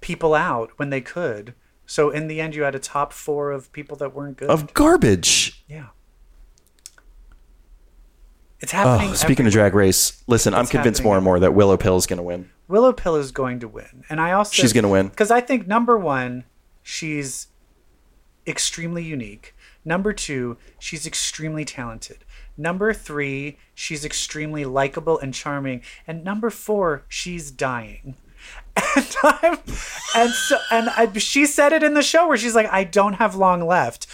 [0.00, 1.54] people out when they could.
[1.86, 4.48] So in the end, you had a top four of people that weren't good.
[4.48, 5.64] Of garbage.
[5.68, 5.88] yeah.
[8.60, 9.10] It's happening.
[9.10, 12.06] Oh, speaking of drag race, listen, I'm convinced more and more that Willow Pill is
[12.06, 12.50] going to win.
[12.68, 15.08] Willow Pill is going to win, and I also She's gonna win.
[15.08, 16.44] because I think number one,
[16.82, 17.48] she's
[18.46, 19.54] extremely unique.
[19.84, 22.18] Number two, she's extremely talented.
[22.56, 25.82] Number three, she's extremely likable and charming.
[26.06, 28.16] And number four, she's dying.
[28.96, 29.58] And I'm,
[30.16, 33.14] and so, and I, she said it in the show where she's like, "I don't
[33.14, 34.06] have long left."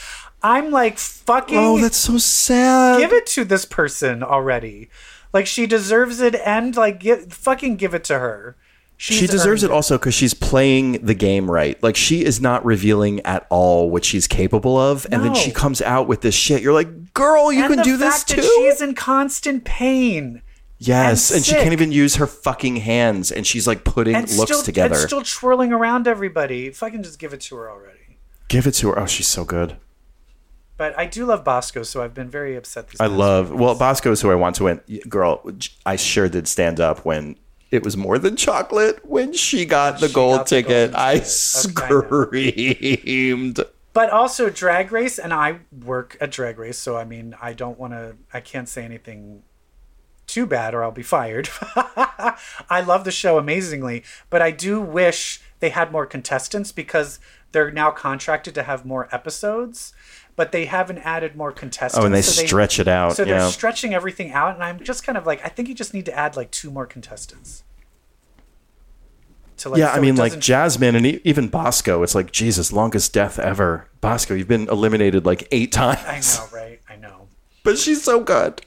[0.42, 3.00] I'm like, fucking Oh, that's so sad.
[3.00, 4.88] give it to this person already.
[5.32, 8.56] Like she deserves it, and like, give, fucking give it to her.
[8.98, 11.80] She's she deserves earned it also because she's playing the game right.
[11.82, 15.82] Like she is not revealing at all what she's capable of, and then she comes
[15.82, 16.62] out with this shit.
[16.62, 18.36] You're like, girl, you and can do this too.
[18.36, 20.40] That she's in constant pain
[20.78, 24.30] yes, and and, she can't even use her fucking hands, and she's like putting and
[24.36, 24.94] looks still together.
[24.94, 26.70] and still twirling around everybody.
[26.70, 28.18] Fucking just give it to her already.
[28.48, 28.98] Give it to her.
[28.98, 29.76] Oh, she's so good.
[30.76, 32.88] But I do love Bosco, so I've been very upset.
[32.88, 33.50] These I love.
[33.50, 33.74] Well.
[33.74, 34.80] Bosco is who I want to win.
[35.08, 35.42] Girl,
[35.86, 37.36] I sure did stand up when
[37.70, 40.92] it was more than chocolate when she got the She gold got the ticket.
[40.92, 41.24] golden I ticket.
[41.24, 41.24] I
[42.40, 43.60] screamed.
[43.92, 47.78] But also Drag Race, and I work at Drag Race, so I mean, I don't
[47.78, 48.16] want to.
[48.32, 49.42] I can't say anything
[50.26, 51.48] too bad, or I'll be fired.
[52.68, 57.18] I love the show amazingly, but I do wish they had more contestants because
[57.52, 59.94] they're now contracted to have more episodes,
[60.36, 62.02] but they haven't added more contestants.
[62.02, 63.16] Oh, and they so stretch it out.
[63.16, 63.48] So they're yeah.
[63.48, 66.14] stretching everything out, and I'm just kind of like, I think you just need to
[66.14, 67.64] add like two more contestants.
[69.58, 72.02] To like, yeah, so I mean, like Jasmine and e- even Bosco.
[72.02, 73.88] It's like Jesus, longest death ever.
[74.02, 76.38] Bosco, you've been eliminated like eight times.
[76.38, 76.80] I know, right?
[76.90, 77.28] I know.
[77.64, 78.60] but she's so good.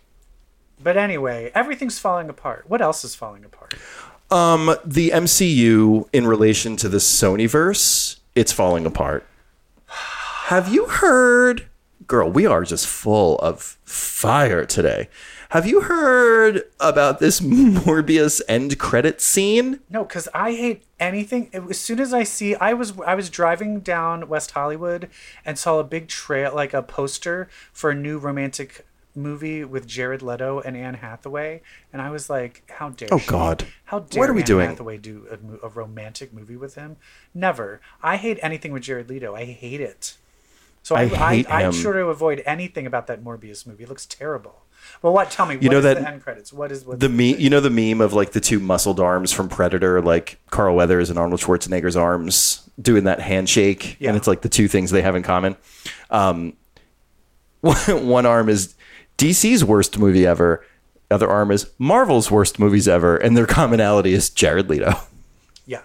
[0.82, 2.65] But anyway, everything's falling apart.
[2.67, 3.75] What else is falling apart?
[4.32, 9.25] Um, the MCU in relation to the Sonyverse, it's falling apart.
[10.49, 11.67] Have you heard,
[12.07, 12.27] girl?
[12.27, 15.07] We are just full of fire today.
[15.49, 19.81] Have you heard about this Morbius end credit scene?
[19.91, 21.51] No, because I hate anything.
[21.53, 25.12] As soon as I see, I was I was driving down West Hollywood
[25.45, 30.23] and saw a big trail, like a poster for a new romantic movie with Jared
[30.23, 31.62] Leto and Anne Hathaway,
[31.93, 33.27] and I was like, "How dare?" Oh, she?
[33.27, 33.67] God.
[33.85, 34.69] How dare What are we Anne doing?
[34.69, 36.97] Hathaway do a, a romantic movie with him?
[37.35, 37.81] Never.
[38.01, 39.35] I hate anything with Jared Leto.
[39.35, 40.17] I hate it.
[40.89, 41.71] So I, I I, hate I, him.
[41.71, 43.84] sure to avoid anything about that Morbius movie.
[43.84, 44.63] It looks terrible.
[45.04, 45.30] Well, what?
[45.30, 45.54] Tell me.
[45.56, 46.52] What You know is that- the end credits?
[46.52, 46.99] What is what?
[46.99, 47.36] The meme?
[47.39, 51.12] you know the meme of like the two muscled arms from Predator, like Carl Weathers
[51.12, 54.10] and Arnold Schwarzenegger's arms doing that handshake, Yeah.
[54.10, 55.58] and it's like the two things they have in common.
[56.10, 56.54] Um,
[57.62, 58.73] one arm is
[59.19, 60.65] DC's worst movie ever.
[61.12, 64.93] Other arm is Marvel's worst movies ever, and their commonality is Jared Leto.
[65.65, 65.82] yeah,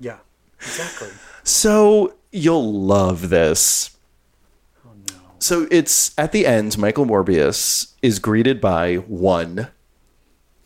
[0.00, 0.18] yeah,
[0.60, 1.08] exactly.
[1.44, 3.96] So you'll love this.
[5.38, 9.68] So it's at the end, Michael Morbius is greeted by one.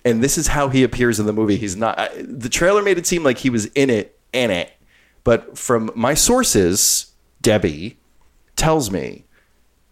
[0.05, 1.57] And this is how he appears in the movie.
[1.57, 4.73] He's not I- the trailer made it seem like he was in it in it.
[5.25, 7.99] But from my sources, Debbie
[8.57, 9.25] tells me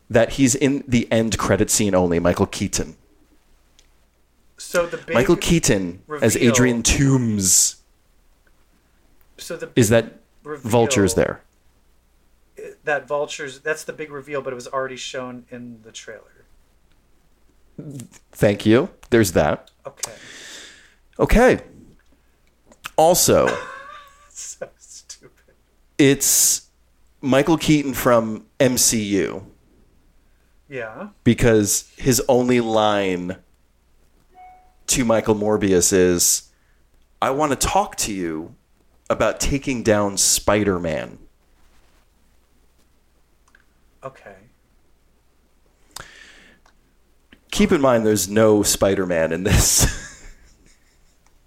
[0.09, 2.97] that he's in the end credit scene only, Michael Keaton.
[4.57, 7.77] So the big, Michael Keaton as Adrian Toombs.
[9.38, 11.43] So the Is that reveal- Vulture's there?
[12.85, 13.61] That vultures.
[13.61, 16.45] That's the big reveal, but it was already shown in the trailer.
[18.33, 18.90] Thank you.
[19.11, 19.71] There's that.
[19.87, 20.12] Okay.
[21.19, 21.61] Okay.
[22.97, 23.49] Also,
[24.29, 25.55] So stupid.
[25.99, 26.69] it's
[27.21, 29.45] Michael Keaton from MCU
[30.69, 31.09] Yeah.
[31.25, 33.37] because his only line
[34.88, 36.51] to Michael Morbius is
[37.23, 38.55] I want to talk to you
[39.09, 41.19] about taking down Spider-Man.
[44.03, 44.37] Okay.
[47.51, 50.25] Keep in mind there's no Spider-Man in this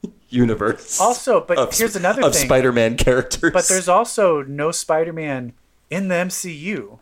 [0.29, 0.99] universe.
[0.99, 2.45] Also, but of, here's another thing of thing.
[2.45, 3.51] Spider-Man characters.
[3.53, 5.53] But there's also no Spider-Man
[5.89, 6.99] in the MCU.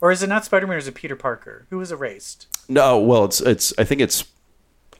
[0.00, 1.66] Or is it not Spider-Man or is it Peter Parker?
[1.70, 2.46] Who was erased?
[2.68, 3.72] No, well, it's it's.
[3.78, 4.24] I think it's.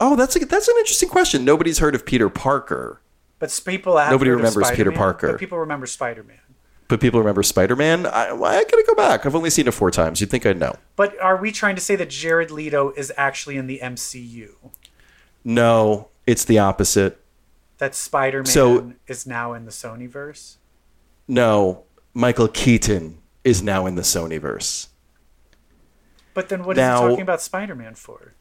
[0.01, 1.44] Oh, that's a, that's an interesting question.
[1.44, 3.01] Nobody's heard of Peter Parker,
[3.38, 5.33] But people have Nobody remembers Peter Parker.
[5.33, 6.38] But people remember Spider-Man.
[6.88, 8.07] But people remember Spider Man.
[8.07, 9.27] I, I gotta go back.
[9.27, 10.20] I've only seen it four times.
[10.20, 10.77] You'd think I'd know.
[10.94, 14.51] But are we trying to say that Jared Leto is actually in the MCU?
[15.44, 17.20] No, it's the opposite.
[17.79, 20.57] That Spider-Man So- is now in the Sonyverse?
[21.29, 24.88] No, Michael Keaton is now in the Sonyverse.
[26.35, 28.35] But then what is Now- he talking about Spider-Man for?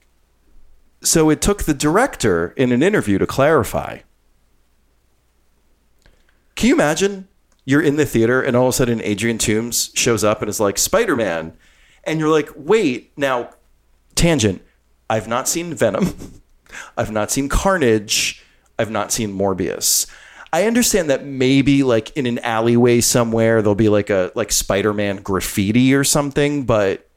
[1.02, 4.00] So it took the director in an interview to clarify.
[6.56, 7.28] Can you imagine?
[7.65, 10.60] You're in the theater and all of a sudden Adrian Toombs shows up and is
[10.60, 11.58] like, Spider Man.
[12.04, 13.49] And you're like, wait, now,
[14.13, 14.62] tangent.
[15.10, 16.41] I've not seen Venom.
[16.97, 18.43] I've not seen Carnage.
[18.78, 20.08] I've not seen Morbius.
[20.56, 25.17] I understand that maybe like in an alleyway somewhere there'll be like a like Spider-Man
[25.17, 27.10] graffiti or something, but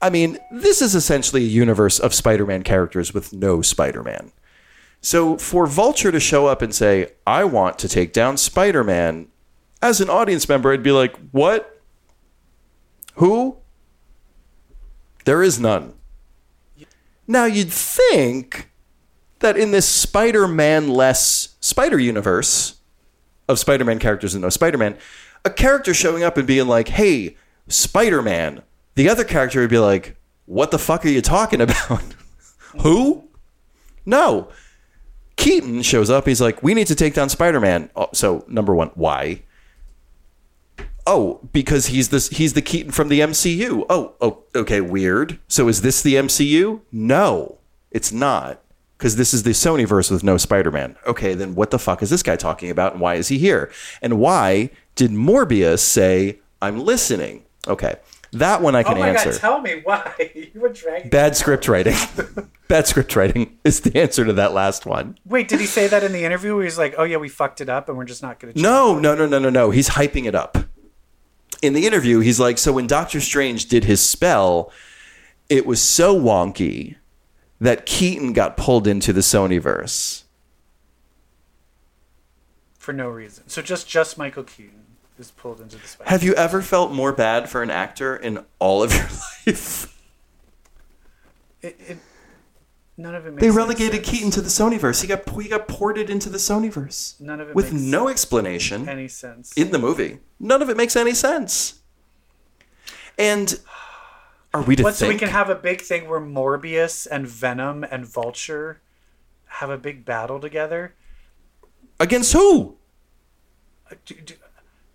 [0.00, 4.30] I mean, this is essentially a universe of Spider-Man characters with no Spider-Man.
[5.00, 9.28] So for Vulture to show up and say, "I want to take down Spider-Man,"
[9.88, 11.80] as an audience member, I'd be like, "What?
[13.14, 13.56] Who?
[15.24, 15.94] There is none."
[17.26, 18.70] Now you'd think
[19.40, 22.76] that in this Spider-Man less Spider universe
[23.48, 24.96] of Spider-Man characters and no Spider-Man,
[25.44, 27.36] a character showing up and being like, "Hey,
[27.68, 28.62] Spider-Man,"
[28.94, 32.02] the other character would be like, "What the fuck are you talking about?
[32.82, 33.28] Who?"
[34.04, 34.48] No.
[35.36, 36.26] Keaton shows up.
[36.26, 39.42] He's like, "We need to take down Spider-Man." Oh, so number one, why?
[41.06, 43.86] Oh, because he's this he's the Keaton from the MCU.
[43.88, 45.38] Oh, oh, okay, weird.
[45.48, 46.80] So is this the MCU?
[46.90, 47.58] No,
[47.90, 48.60] it's not.
[48.98, 50.96] Because this is the Sony verse with no Spider-Man.
[51.06, 53.70] Okay, then what the fuck is this guy talking about and why is he here?
[54.00, 57.44] And why did Morbius say, I'm listening?
[57.68, 57.96] Okay.
[58.32, 59.32] That one I Oh can my answer.
[59.32, 60.12] god, tell me why.
[60.34, 61.94] you were dragging Bad script writing.
[62.68, 65.18] Bad script writing is the answer to that last one.
[65.26, 67.60] Wait, did he say that in the interview where he's like, Oh yeah, we fucked
[67.60, 69.70] it up and we're just not gonna No, no, no, no, no, no.
[69.70, 70.56] He's hyping it up.
[71.62, 74.70] In the interview, he's like, so when Doctor Strange did his spell,
[75.48, 76.96] it was so wonky
[77.60, 80.24] that Keaton got pulled into the Sonyverse.
[82.78, 83.48] for no reason.
[83.48, 84.84] So just just Michael Keaton
[85.18, 86.08] is pulled into the Spider.
[86.08, 89.02] Have you ever felt more bad for an actor in all of your
[89.46, 89.92] life?
[91.62, 91.98] It, it,
[92.96, 94.08] none of it makes They relegated sense.
[94.08, 95.02] Keaton to the Sonyverse.
[95.02, 98.88] He got he got ported into the Sonyverse None of it with makes no explanation.
[98.88, 99.52] any sense.
[99.54, 100.18] in the movie.
[100.40, 101.80] None of it makes any sense.
[103.18, 103.58] And
[104.52, 105.12] are we to so think?
[105.14, 108.80] we can have a big thing where Morbius and Venom and Vulture
[109.46, 110.94] have a big battle together.
[112.00, 112.76] against who?
[113.90, 114.34] Uh, do, do,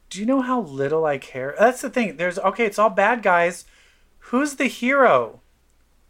[0.09, 1.55] do you know how little I care?
[1.57, 2.17] That's the thing.
[2.17, 2.65] There's okay.
[2.65, 3.65] It's all bad guys.
[4.25, 5.40] Who's the hero?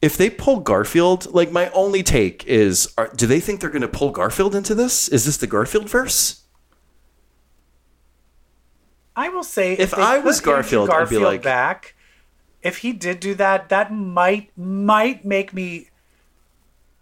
[0.02, 3.82] If they pull Garfield, like my only take is, are, do they think they're going
[3.84, 5.08] to pull Garfield into this?
[5.10, 6.42] Is this the Garfield verse?
[9.16, 11.96] I will say, If they I was Andrew Garfield, I'd be like- back.
[12.64, 15.90] If he did do that, that might might make me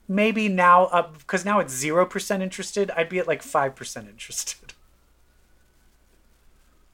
[0.08, 2.90] maybe now up because now it's zero percent interested.
[2.92, 4.74] I'd be at like five percent interested.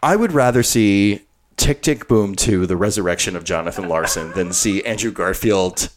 [0.02, 1.22] I would rather see
[1.58, 5.90] Tick Tick Boom 2, the resurrection of Jonathan Larson, than see Andrew Garfield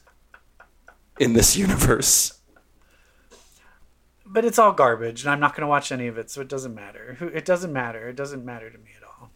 [1.19, 2.39] in this universe.
[4.25, 6.49] But it's all garbage, and I'm not going to watch any of it, so it
[6.49, 7.17] doesn't matter.
[7.19, 8.09] Who It doesn't matter.
[8.09, 9.31] It doesn't matter to me at all.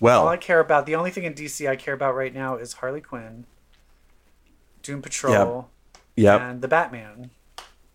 [0.00, 2.56] Well, All I care about, the only thing in DC I care about right now
[2.56, 3.46] is Harley Quinn,
[4.82, 5.70] Doom Patrol,
[6.16, 7.30] yep, and the Batman.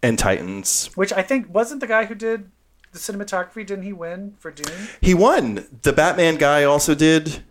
[0.01, 0.89] And Titans.
[0.95, 2.51] Which I think wasn't the guy who did
[2.91, 3.65] the cinematography.
[3.65, 4.87] Didn't he win for Dune?
[5.01, 5.65] He won.
[5.81, 7.43] The Batman guy also did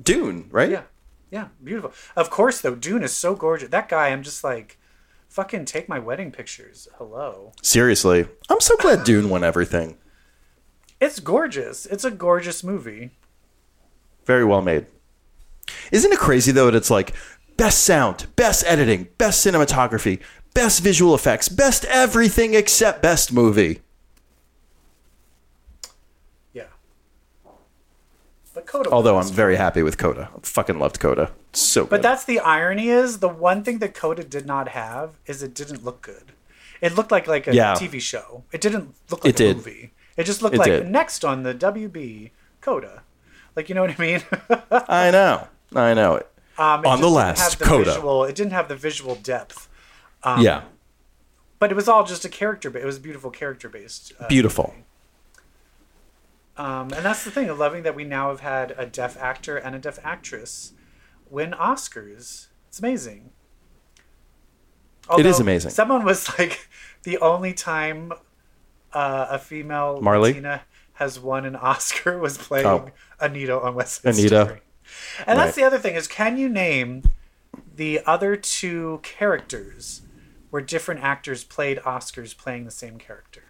[0.00, 0.70] Dune, right?
[0.70, 0.82] Yeah,
[1.30, 1.92] yeah, beautiful.
[2.16, 3.70] Of course, though, Dune is so gorgeous.
[3.70, 4.78] That guy, I'm just like,
[5.28, 6.86] fucking take my wedding pictures.
[6.96, 7.52] Hello.
[7.62, 8.26] Seriously.
[8.48, 9.98] I'm so glad Dune won everything.
[11.00, 11.86] It's gorgeous.
[11.86, 13.10] It's a gorgeous movie.
[14.26, 14.86] Very well made.
[15.90, 17.14] Isn't it crazy though that it's like
[17.56, 20.20] best sound, best editing, best cinematography,
[20.54, 23.80] best visual effects, best everything except best movie?
[26.52, 26.64] Yeah.
[28.54, 28.90] But Coda.
[28.90, 30.30] Although I'm very happy with Coda.
[30.34, 31.32] I fucking loved Coda.
[31.52, 31.90] So good.
[31.90, 35.54] But that's the irony is the one thing that Coda did not have is it
[35.54, 36.32] didn't look good.
[36.80, 37.74] It looked like like a Yeah.
[37.74, 38.44] TV show.
[38.52, 39.56] It didn't look like It a did.
[39.56, 39.92] movie.
[40.16, 40.90] It just looked It like did.
[40.90, 43.02] next on the WB Coda.
[43.56, 44.22] Like you know what I mean?
[44.88, 45.48] I know.
[45.74, 46.30] I know it.
[46.58, 47.90] um, it On the last, the Coda.
[47.94, 49.68] Visual, it didn't have the visual depth.
[50.24, 50.62] Um, yeah.
[51.58, 52.70] But it was all just a character.
[52.70, 54.12] But it was a beautiful character based.
[54.18, 54.74] Uh, Beautiful.
[56.56, 59.74] Um, and that's the thing loving that we now have had a deaf actor and
[59.74, 60.72] a deaf actress
[61.28, 62.46] win Oscars.
[62.68, 63.30] It's amazing.
[65.18, 65.70] It is amazing.
[65.70, 66.68] Someone was like,
[67.02, 68.12] the only time
[68.92, 70.30] uh, a female Marley?
[70.30, 70.62] Latina
[70.94, 72.88] has won an Oscar was playing Oh.
[73.20, 74.44] Anita on West Side Anita.
[74.44, 74.60] Story.
[75.26, 77.02] And that's the other thing is, can you name
[77.74, 80.02] the other two characters
[80.54, 83.42] where different actors played Oscars playing the same character?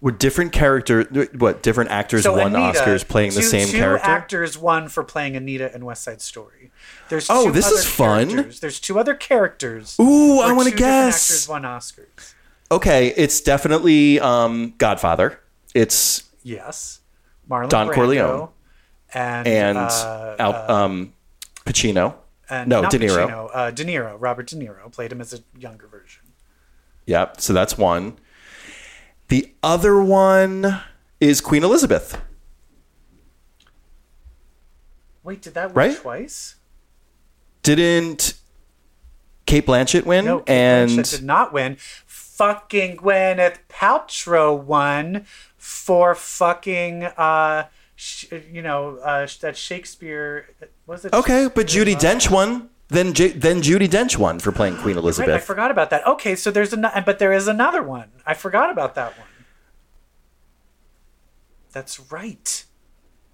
[0.00, 1.02] Were different character
[1.36, 4.08] what different actors won Anita, Oscars playing the two- same two character?
[4.08, 6.70] actors won for playing Anita in West Side Story.
[7.10, 8.50] There's Oh, this is fun.
[8.62, 9.94] There's two other characters.
[10.00, 11.30] Ooh, I wanna two guess.
[11.30, 12.32] Actors won Oscars.
[12.70, 15.38] Okay, it's definitely um, Godfather.
[15.74, 17.00] It's Yes,
[17.46, 18.48] Marlon Don Brando Corleone.
[19.12, 21.12] and and uh, Al, um,
[21.66, 22.14] Pacino.
[22.52, 23.26] And no, not De Niro.
[23.28, 24.16] Pacino, uh, De Niro.
[24.20, 26.22] Robert De Niro played him as a younger version.
[27.06, 27.40] Yep.
[27.40, 28.18] So that's one.
[29.28, 30.80] The other one
[31.18, 32.20] is Queen Elizabeth.
[35.22, 35.96] Wait, did that win Right?
[35.96, 36.56] twice?
[37.62, 38.34] Didn't
[39.46, 40.24] Cate Blanchett win?
[40.24, 41.76] No, Cate and Blanchett did not win.
[42.06, 45.24] Fucking Gwyneth Paltrow won
[45.56, 50.48] for fucking uh, sh- you know uh, that Shakespeare
[50.86, 51.12] was it?
[51.12, 51.94] okay, but Judy?
[51.94, 52.68] Dench won.
[52.88, 56.06] Then J- then Judi Dench won for playing Queen Right, I forgot about that.
[56.06, 58.10] Okay, so there's another, but there is another one.
[58.26, 59.28] I forgot about that one.
[61.72, 62.64] That's right.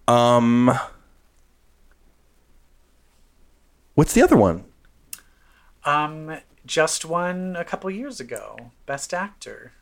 [0.07, 0.79] um,
[3.95, 4.65] what's the other one?
[5.85, 9.73] Um, just won a couple years ago, Best Actor.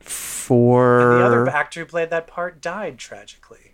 [0.00, 3.65] For The other actor who played that part died tragically,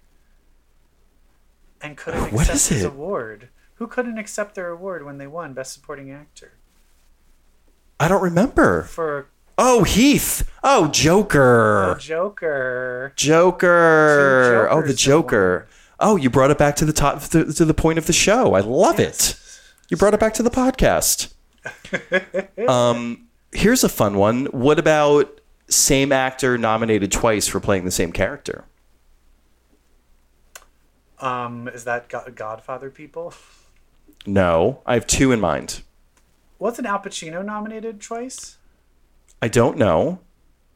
[1.82, 2.86] and couldn't What accept his it?
[2.86, 3.48] award.
[3.76, 6.52] Who couldn't accept their award when they won Best Supporting Actor
[7.98, 8.82] I don't remember.
[8.84, 9.26] for
[9.58, 10.48] Oh, Heath.
[10.64, 11.94] Oh, Joker.
[11.94, 13.12] the Joker?
[13.16, 14.68] Joker.
[14.70, 15.68] oh the Joker.
[16.00, 18.54] Oh, you brought it back to the top to, to the point of the show.
[18.54, 19.38] I love it.
[19.88, 21.32] You brought it back to the podcast.
[22.68, 24.46] um, here's a fun one.
[24.46, 28.64] What about same actor nominated twice for playing the same character?
[31.22, 33.32] Um, is that Godfather people?
[34.26, 35.82] No, I have two in mind.
[36.58, 38.58] Wasn't Al Pacino nominated twice?
[39.40, 40.20] I don't know,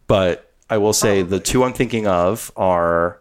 [0.06, 3.20] but I will say the two I'm thinking of are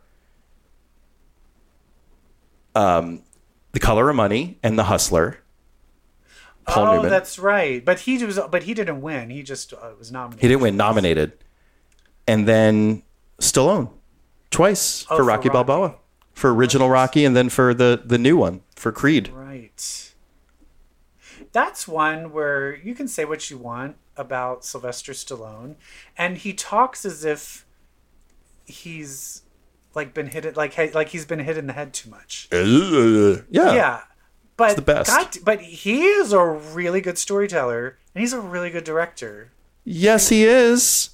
[2.74, 3.22] um,
[3.74, 5.40] The Color of Money and The Hustler.
[6.68, 7.12] Paul oh, Newman.
[7.12, 7.84] that's right.
[7.84, 9.30] But he was, but he didn't win.
[9.30, 10.42] He just uh, was nominated.
[10.42, 11.34] He didn't win, nominated.
[12.28, 13.04] And then
[13.40, 13.92] Stallone
[14.50, 15.64] twice Oh, for for Rocky, Rocky.
[15.68, 15.96] Balboa.
[16.36, 19.30] For original Rocky and then for the the new one for Creed.
[19.30, 20.14] Right.
[21.52, 25.76] That's one where you can say what you want about Sylvester Stallone,
[26.18, 27.66] and he talks as if
[28.66, 29.44] he's
[29.94, 32.50] like been hit like he- like he's been hit in the head too much.
[32.52, 33.42] Uh, uh, uh.
[33.50, 33.74] yeah.
[33.74, 34.02] Yeah.
[34.58, 35.10] But the best.
[35.10, 39.52] God, but he is a really good storyteller and he's a really good director.
[39.84, 41.10] Yes, he is.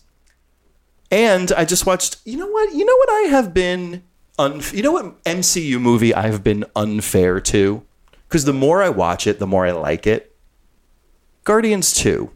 [1.09, 2.17] And I just watched.
[2.23, 2.73] You know what?
[2.73, 4.03] You know what I have been.
[4.41, 7.83] Un- you know what MCU movie I have been unfair to?
[8.27, 10.35] Because the more I watch it, the more I like it.
[11.43, 12.31] Guardians Two.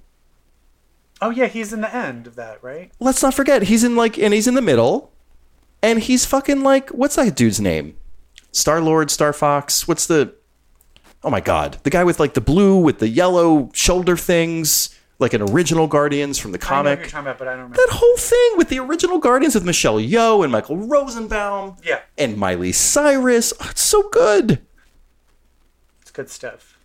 [1.21, 2.91] Oh yeah, he's in the end of that, right?
[2.99, 5.11] Let's not forget he's in like, and he's in the middle,
[5.81, 7.95] and he's fucking like, what's that dude's name?
[8.51, 9.87] Star Lord, Star Fox.
[9.87, 10.35] What's the?
[11.23, 15.33] Oh my god, the guy with like the blue with the yellow shoulder things, like
[15.33, 16.99] an original Guardians from the I know comic.
[16.99, 17.77] what you're talking about, but I don't remember.
[17.77, 21.77] that whole thing with the original Guardians with Michelle Yeoh and Michael Rosenbaum.
[21.83, 22.01] Yeah.
[22.17, 23.53] And Miley Cyrus.
[23.59, 24.61] Oh, it's so good.
[26.01, 26.77] It's good stuff.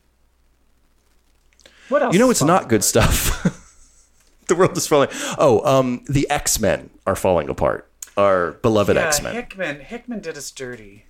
[1.88, 2.12] What else?
[2.14, 3.10] You know it's not good apart?
[3.10, 3.96] stuff.
[4.46, 5.08] the world is falling.
[5.38, 7.88] Oh, um, the X Men are falling apart.
[8.16, 9.34] Our beloved Yeah, X Men.
[9.34, 9.80] Hickman.
[9.80, 11.04] Hickman did us dirty.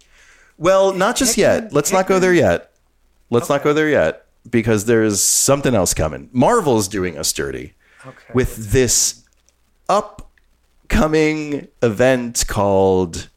[0.57, 1.73] Well, not just Hickman- yet.
[1.75, 2.73] Let's not go there yet.
[3.29, 6.28] Let's not go there yet because there's something else coming.
[6.32, 7.74] Marvel's doing us dirty
[8.07, 8.32] Okay.
[8.32, 9.24] with this
[9.88, 13.28] upcoming event called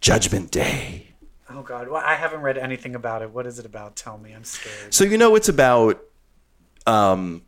[0.00, 1.14] Judgment Day.
[1.50, 3.30] oh god, well, I haven't read anything about it.
[3.30, 3.96] What is it about?
[3.96, 4.32] Tell me.
[4.32, 4.92] I'm scared.
[4.92, 6.02] So you know it's about
[6.86, 7.42] um,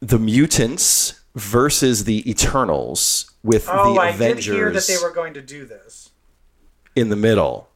[0.00, 5.10] the mutants versus the Eternals with Oh, the I Avengers did hear that they were
[5.12, 6.10] going to do this.
[6.94, 7.68] in the middle.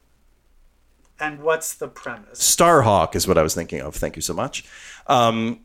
[1.19, 2.39] And what's the premise?
[2.55, 3.95] Starhawk is what I was thinking of.
[3.95, 4.63] Thank you so much.
[5.07, 5.61] Um,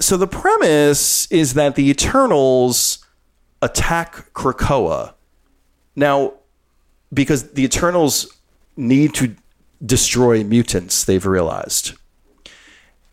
[0.00, 3.04] so the premise is that the Eternals
[3.60, 5.12] attack Krakoa.
[5.94, 6.34] Now,
[7.12, 8.38] because the Eternals
[8.76, 9.34] need to
[9.84, 11.92] destroy mutants, they've realized.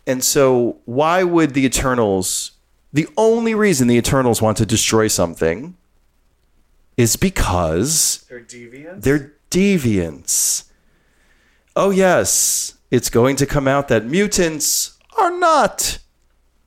[0.06, 2.52] And so, why would the Eternals?
[2.94, 5.76] The only reason the Eternals want to destroy something
[6.96, 9.02] is because They're deviants.
[9.04, 10.67] they're deviants.
[11.80, 16.00] Oh, yes, it's going to come out that mutants are not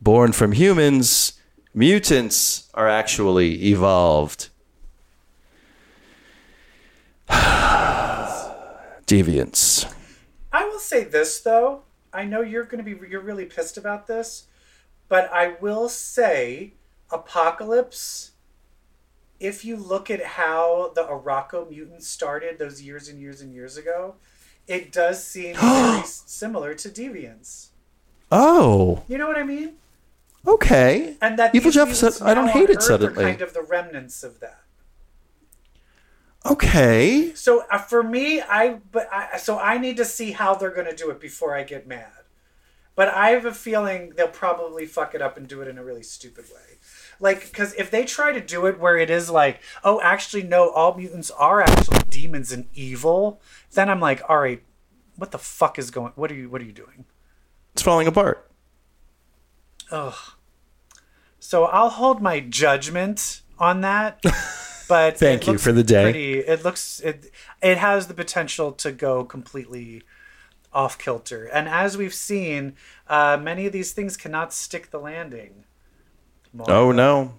[0.00, 1.32] born from humans.
[1.74, 4.50] Mutants are actually evolved.
[9.08, 9.92] Deviants.
[10.52, 11.82] I will say this though.
[12.12, 14.46] I know you're going to be you're really pissed about this,
[15.08, 16.74] but I will say
[17.11, 18.30] Apocalypse
[19.40, 23.76] if you look at how the Arakko mutants started those years and years and years
[23.78, 24.14] ago,
[24.70, 27.68] it does seem very similar to deviants.
[28.32, 29.74] Oh, You know what I mean?
[30.46, 31.16] okay.
[31.20, 33.24] And that Evil Jeff said, I don't hate it suddenly.
[33.24, 34.60] Kind of the remnants of that.
[36.46, 37.32] Okay.
[37.34, 40.86] So uh, for me, I but I, so I need to see how they're going
[40.86, 42.19] to do it before I get mad.
[43.01, 45.82] But I have a feeling they'll probably fuck it up and do it in a
[45.82, 46.76] really stupid way.
[47.18, 50.68] Like, because if they try to do it where it is like, oh, actually, no,
[50.68, 53.40] all mutants are actually demons and evil,
[53.72, 54.62] then I'm like, all right,
[55.16, 56.12] what the fuck is going?
[56.14, 56.51] What are you?
[56.51, 57.07] What are you doing?
[57.72, 58.51] It's falling apart.
[59.90, 60.14] Ugh.
[61.38, 64.22] So I'll hold my judgment on that.
[64.88, 66.03] But Thank you for the day.
[66.03, 67.30] Pretty, it looks it
[67.62, 70.03] it has the potential to go completely
[70.72, 72.74] off kilter, and as we've seen,
[73.08, 75.64] uh, many of these things cannot stick the landing.
[76.66, 77.34] Oh, no.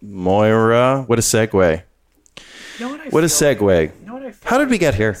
[0.00, 1.02] Moira.
[1.06, 1.82] What a segue.
[2.78, 3.58] You know what What a feel like?
[3.58, 4.00] segue.
[4.00, 5.16] You know what How did like we get here?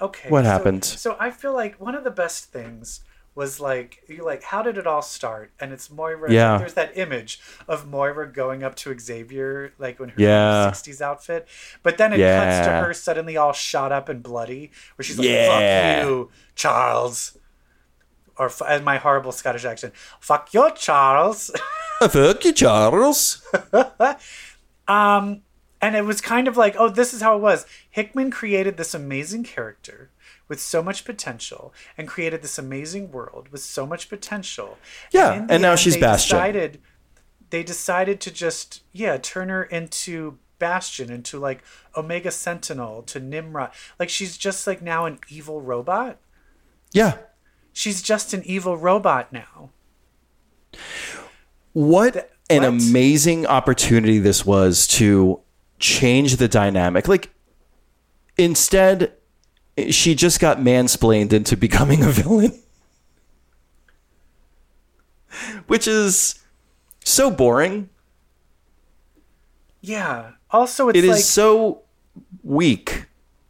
[0.00, 0.28] Okay.
[0.28, 0.84] What so- happened?
[0.84, 3.00] So I feel like one of the best things
[3.36, 5.50] was like you like how did it all start?
[5.58, 6.30] And it's Moira.
[6.32, 6.58] Yeah.
[6.58, 10.70] There's that image of Moira going up to Xavier like when her Yeah.
[10.70, 11.48] '60s outfit,
[11.82, 15.28] but then it cuts to her suddenly all shot up and bloody, where she's like,
[15.28, 16.00] Yeah.
[16.00, 17.36] "Fuck you, Charles."
[18.36, 21.50] Or as my horrible Scottish accent, "Fuck you, Charles."
[22.10, 23.42] Fuck you, Charles.
[24.86, 25.42] Um,
[25.80, 27.66] and it was kind of like, oh, this is how it was.
[27.90, 30.10] Hickman created this amazing character
[30.48, 34.78] with so much potential and created this amazing world with so much potential.
[35.10, 36.36] Yeah, the and now she's they Bastion.
[36.36, 36.80] Decided,
[37.50, 41.62] they decided to just, yeah, turn her into Bastion, into like
[41.96, 43.70] Omega Sentinel, to Nimrod.
[43.98, 46.18] Like she's just like now an evil robot.
[46.92, 47.18] Yeah.
[47.72, 49.70] She's just an evil robot now.
[51.72, 52.68] What an what?
[52.68, 55.40] amazing opportunity this was to
[55.80, 57.08] change the dynamic.
[57.08, 57.34] Like,
[58.38, 59.14] instead,
[59.90, 62.62] she just got mansplained into becoming a villain,
[65.66, 66.40] which is
[67.04, 67.88] so boring.
[69.80, 70.32] Yeah.
[70.50, 71.82] Also, it's It is like so
[72.42, 73.06] weak.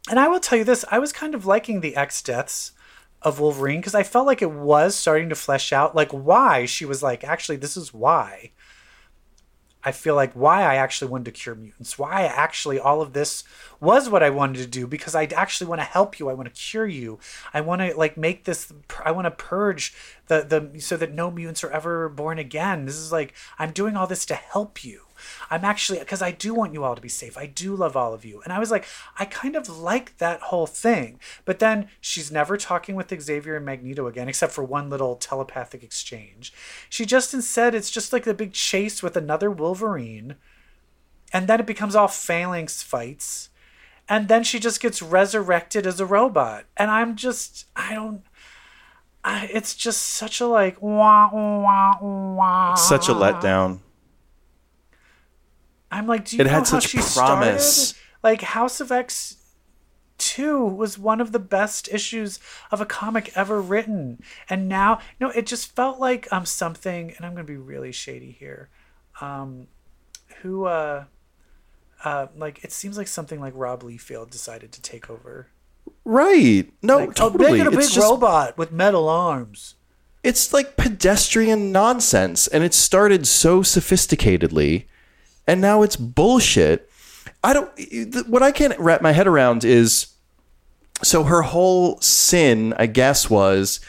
[0.09, 2.73] And I will tell you this, I was kind of liking the X deaths
[3.21, 6.85] of Wolverine because I felt like it was starting to flesh out like why she
[6.85, 8.51] was like, actually, this is why.
[9.85, 13.13] I feel like why I actually wanted to cure mutants, why I actually all of
[13.13, 13.43] this
[13.79, 16.27] was what I wanted to do because I actually want to help you.
[16.27, 17.19] I want to cure you.
[17.53, 18.73] I want to like make this.
[19.03, 19.93] I want to purge
[20.27, 22.85] the the so that no mutants are ever born again.
[22.85, 25.04] This is like I'm doing all this to help you.
[25.49, 27.37] I'm actually because I do want you all to be safe.
[27.37, 28.41] I do love all of you.
[28.41, 28.85] And I was like,
[29.17, 31.19] I kind of like that whole thing.
[31.45, 35.83] But then she's never talking with Xavier and Magneto again, except for one little telepathic
[35.83, 36.53] exchange.
[36.89, 40.35] She just instead it's just like the big chase with another Wolverine.
[41.33, 43.49] And then it becomes all phalanx fights.
[44.07, 46.65] And then she just gets resurrected as a robot.
[46.77, 48.23] And I'm just I don't
[49.25, 52.75] I, it's just such a like wah wah wah.
[52.75, 53.79] Such a letdown.
[55.91, 57.89] I'm like, do you It know had how such she promise.
[57.89, 58.01] started?
[58.23, 59.37] Like House of X
[60.17, 62.39] two was one of the best issues
[62.71, 67.13] of a comic ever written, and now no, it just felt like um something.
[67.15, 68.69] And I'm gonna be really shady here.
[69.21, 69.67] Um,
[70.41, 71.05] who uh,
[72.03, 75.47] uh, like it seems like something like Rob Liefeld decided to take over.
[76.03, 76.71] Right.
[76.81, 77.61] No, Like, totally.
[77.61, 79.75] Oh, a big just robot with metal arms.
[80.23, 84.85] it's like pedestrian nonsense and it started so sophisticatedly
[85.47, 86.89] and now it's bullshit.
[87.43, 87.69] I don't
[88.27, 90.07] what i can't wrap my head around is
[91.03, 93.79] so her whole sin i guess was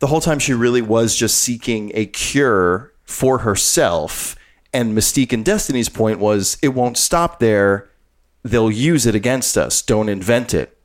[0.00, 4.36] the whole time she really was just seeking a cure for herself
[4.74, 7.88] and mystique and destiny's point was it won't stop there.
[8.42, 9.80] They'll use it against us.
[9.80, 10.76] Don't invent it.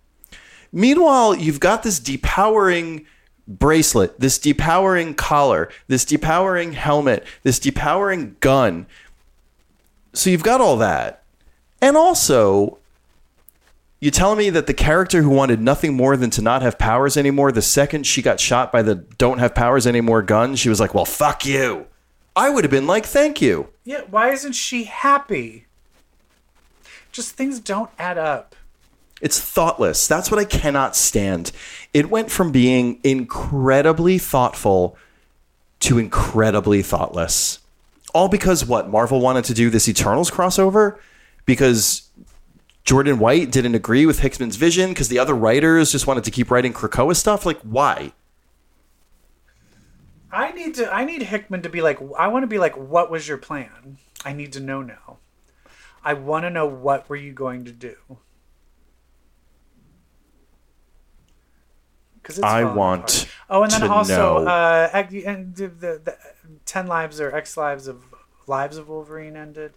[0.72, 3.06] Meanwhile, you've got this depowering
[3.48, 8.86] bracelet, this depowering collar, this depowering helmet, this depowering gun.
[10.14, 11.24] So you've got all that.
[11.82, 12.80] And also,
[14.00, 17.18] you telling me that the character who wanted nothing more than to not have powers
[17.18, 20.80] anymore, the second she got shot by the don't have powers anymore gun, she was
[20.80, 21.88] like, well, fuck you.
[22.36, 23.70] I would have been like, thank you.
[23.84, 25.66] Yeah, why isn't she happy?
[27.12, 28.56] Just things don't add up.
[29.22, 30.08] It's thoughtless.
[30.08, 31.52] That's what I cannot stand.
[31.94, 34.98] It went from being incredibly thoughtful
[35.82, 37.60] to incredibly thoughtless.
[38.14, 38.90] All because what?
[38.90, 41.00] Marvel wanted to do this Eternals crossover?
[41.46, 42.10] Because
[42.84, 44.90] Jordan White didn't agree with Hickman's vision?
[44.90, 47.46] Because the other writers just wanted to keep writing Krakoa stuff?
[47.46, 48.14] Like, why?
[50.32, 50.92] I need to.
[50.94, 52.00] I need Hickman to be like.
[52.18, 52.76] I want to be like.
[52.76, 53.98] What was your plan?
[54.26, 55.18] I need to know now.
[56.04, 57.96] I want to know what were you going to do.
[62.22, 66.18] Because I want Oh, and then also, uh, and the, the
[66.70, 68.04] ten lives or X lives of
[68.48, 69.74] lives of Wolverine ended.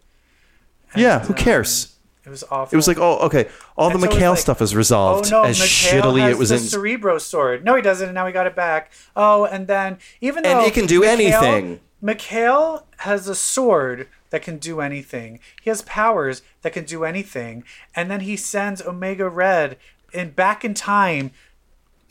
[0.93, 1.97] And, Yeah, who um, cares?
[2.25, 2.75] It was awful.
[2.75, 3.49] It was like, oh, okay.
[3.77, 5.33] All the And so it's Mikhail like, stuff is resolved.
[5.33, 5.49] Oh no!
[5.49, 6.61] as Mikhail shittily has it was the in.
[6.61, 7.65] Cerebro sword.
[7.65, 8.93] No, he doesn't, and now he got it back.
[9.17, 11.81] Oh, and then even though And it can do anything.
[12.01, 15.39] Mikhail has a sword that can do anything.
[15.63, 17.65] He has powers that can do anything,
[17.95, 19.77] and then he sends Omega Red
[20.13, 21.33] in back in time.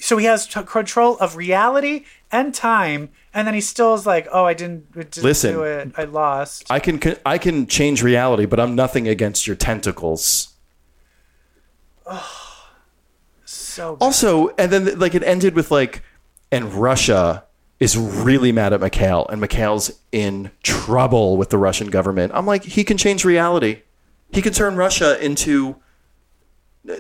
[0.02, 4.28] So he has t- control of reality and time, and then he still is like,
[4.32, 5.54] "Oh, I didn't, didn't Listen.
[5.54, 5.92] do it.
[5.96, 10.56] I lost." I can I can change reality, but I'm nothing against your tentacles.
[12.08, 12.68] oh,
[13.46, 14.04] so bad.
[14.04, 16.02] Also, and then like it ended with like,
[16.52, 17.46] and Russia
[17.80, 22.32] is really mad at Mikhail, and Mikhail's in trouble with the Russian government.
[22.34, 23.84] I'm like, he can change reality.
[24.32, 25.76] He can turn Russia into
[26.90, 26.96] uh,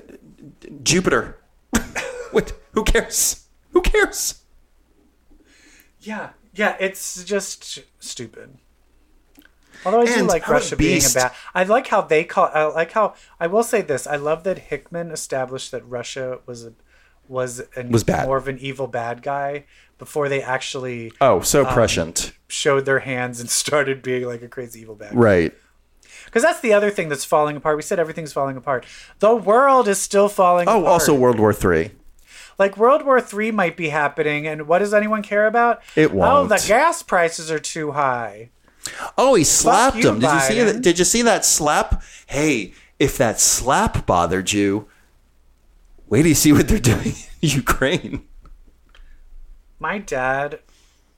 [0.84, 1.39] Jupiter.
[2.32, 2.54] what?
[2.74, 3.47] Who cares?
[3.72, 4.41] Who cares?
[5.99, 8.57] Yeah, yeah, it's just stupid.
[9.86, 11.32] Although I do And like Russia being a bad.
[11.55, 12.49] I like how they call.
[12.53, 14.05] I like how I will say this.
[14.05, 16.74] I love that Hickman established that Russia was a,
[17.28, 18.28] was an, Was bad.
[18.28, 19.65] more of an evil bad guy
[19.97, 22.34] before they actually Oh, so um, prescient.
[22.47, 25.13] showed their hands and started being like a crazy evil bad.
[25.13, 25.17] guy.
[25.19, 25.53] Right.
[26.26, 27.76] Because that's the other thing that's falling apart.
[27.76, 28.86] We said everything's falling apart.
[29.19, 30.67] The world is still falling.
[30.67, 30.88] Oh, apart.
[30.88, 31.91] also World War Three.
[32.60, 35.82] Like World War Three might be happening, and what does anyone care about?
[35.95, 36.32] It won't.
[36.32, 38.49] Oh, the gas prices are too high.
[39.18, 40.20] Oh, he slapped you, him.
[40.20, 40.82] Did you see that?
[40.82, 42.04] Did you see that slap?
[42.28, 44.88] Hey, if that slap bothered you,
[46.08, 48.28] wait till you see what they're doing in Ukraine.
[49.80, 50.60] my dad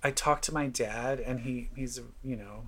[0.01, 2.63] i talked to my dad and he he's you know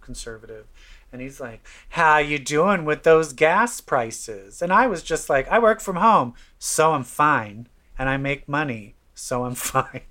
[0.00, 0.66] conservative
[1.12, 5.46] and he's like how you doing with those gas prices and i was just like
[5.48, 10.02] i work from home so i'm fine and i make money so i'm fine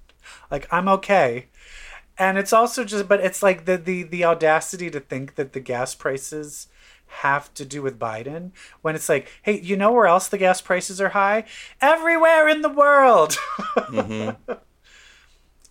[0.51, 1.47] like i'm okay
[2.17, 5.59] and it's also just but it's like the the the audacity to think that the
[5.59, 6.67] gas prices
[7.19, 8.49] have to do with Biden
[8.81, 11.45] when it's like, hey, you know where else the gas prices are high?
[11.79, 13.38] Everywhere in the world.
[13.77, 14.53] Mm-hmm.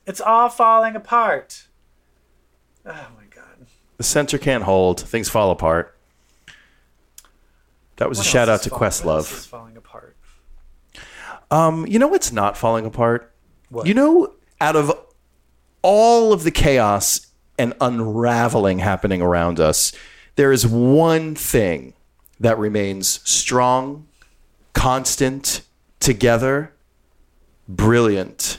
[0.06, 1.66] It's all falling apart.
[2.86, 3.66] Oh my god.
[3.96, 5.00] The center can't hold.
[5.00, 5.98] Things fall apart.
[7.96, 9.38] That was What a shout out to fall- what else Questlove.
[9.38, 10.13] is falling apart.
[11.54, 13.32] Um, you know what's not falling apart?
[13.68, 13.86] What?
[13.86, 14.90] You know, out of
[15.82, 19.92] all of the chaos and unraveling happening around us,
[20.34, 21.94] there is one thing
[22.40, 24.08] that remains strong,
[24.72, 25.60] constant,
[26.00, 26.72] together,
[27.68, 28.58] brilliant,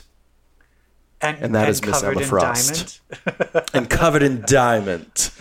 [1.19, 3.01] And, And that is Miss Emma Frost.
[3.73, 5.31] and covered in diamond.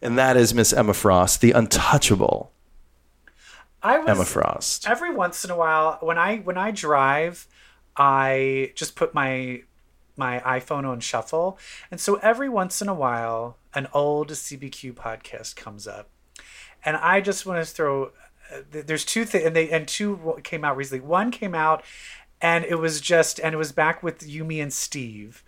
[0.00, 2.53] And that is Miss Emma Frost, the untouchable
[3.84, 4.88] I was Emma Frost.
[4.88, 7.46] every once in a while when I when I drive,
[7.96, 9.62] I just put my
[10.16, 11.58] my iPhone on shuffle,
[11.90, 16.08] and so every once in a while, an old CBQ podcast comes up,
[16.84, 18.12] and I just want to throw.
[18.52, 21.04] uh, There's two things, and they and two came out recently.
[21.06, 21.84] One came out,
[22.40, 25.42] and it was just, and it was back with Yumi and Steve,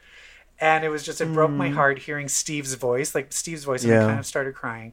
[0.58, 3.92] and it was just it broke my heart hearing Steve's voice, like Steve's voice, and
[3.94, 4.92] I kind of started crying,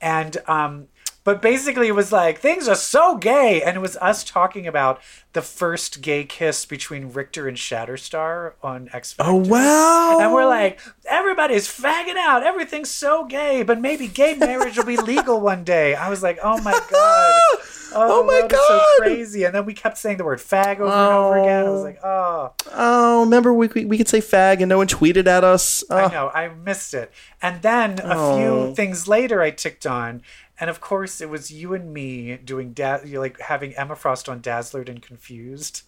[0.00, 0.88] and um,
[1.24, 5.00] but basically it was like things are so gay, and it was us talking about
[5.32, 9.32] the first gay kiss between Rictor and Shatterstar on X oh, Factor.
[9.32, 10.18] Oh, wow.
[10.20, 12.42] And we're like, everybody's fagging out.
[12.42, 15.94] Everything's so gay, but maybe gay marriage will be legal one day.
[15.94, 17.40] I was like, oh my god.
[17.94, 18.86] Oh my oh, that is so God.
[19.00, 19.44] crazy.
[19.44, 21.66] And then we kept saying the word fag over and over again.
[21.66, 24.78] I was like, oh, Oh, oh remember we, we, we could say fag and no
[24.78, 25.84] one tweeted at us?
[25.90, 27.12] I Oh, know, I missed it.
[27.42, 28.36] And then a Oh.
[28.68, 30.22] few things later, I ticked on.
[30.62, 34.40] And of course, it was you and me doing da- like having Emma Frost on
[34.40, 35.82] Dazzled and Confused.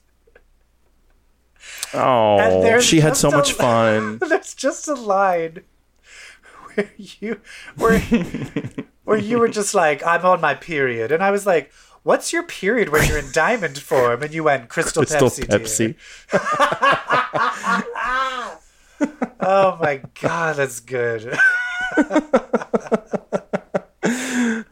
[1.95, 4.19] oh she had so much fun.
[4.29, 5.61] There's just a line
[6.75, 7.41] where you
[7.77, 8.01] where
[9.05, 11.71] where you were just like, "I'm on my period," and I was like,
[12.03, 15.95] "What's your period when you're in diamond form?" And you went, "Crystal, Crystal Pepsi."
[16.31, 17.85] Pepsi.
[19.39, 21.39] Oh my god, that's good.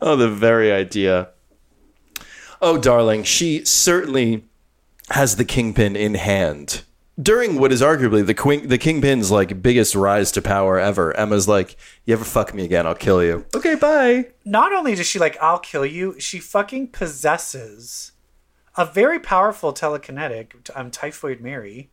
[0.04, 1.28] Oh, the very idea.
[2.60, 4.44] Oh, darling, she certainly
[5.10, 6.82] has the kingpin in hand.
[7.20, 11.46] During what is arguably the queen, the kingpin's like biggest rise to power ever, Emma's
[11.46, 14.30] like, "You ever fuck me again, I'll kill you." Okay, bye.
[14.44, 18.12] Not only does she like, "I'll kill you," she fucking possesses
[18.76, 21.90] a very powerful telekinetic, um, Typhoid Mary,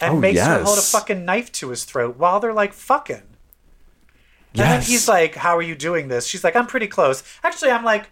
[0.00, 3.33] and Oh, makes her hold a fucking knife to his throat while they're like fucking.
[4.54, 6.26] And then he's like, How are you doing this?
[6.26, 7.22] She's like, I'm pretty close.
[7.42, 8.10] Actually, I'm like,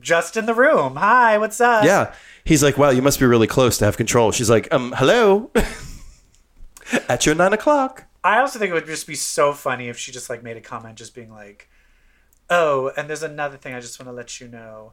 [0.00, 0.96] just in the room.
[0.96, 1.84] Hi, what's up?
[1.84, 2.14] Yeah.
[2.44, 5.50] He's like, "Wow, you must be really close to have control." She's like, "Um, hello."
[7.08, 8.06] At your nine o'clock.
[8.24, 10.60] I also think it would just be so funny if she just like made a
[10.60, 11.68] comment just being like,
[12.50, 14.92] Oh, and there's another thing I just want to let you know.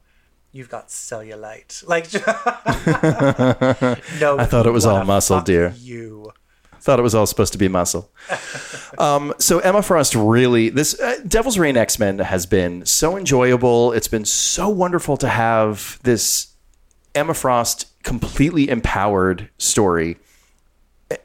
[0.51, 1.85] You've got cellulite.
[1.87, 2.13] Like,
[4.19, 4.37] no.
[4.37, 5.73] I thought it was all muscle, dear.
[5.77, 6.31] You.
[6.85, 8.11] Thought it was all supposed to be muscle.
[8.99, 13.91] um, so Emma Frost really this uh, Devil's Reign X Men has been so enjoyable.
[13.91, 16.53] It's been so wonderful to have this
[17.15, 20.17] Emma Frost completely empowered story,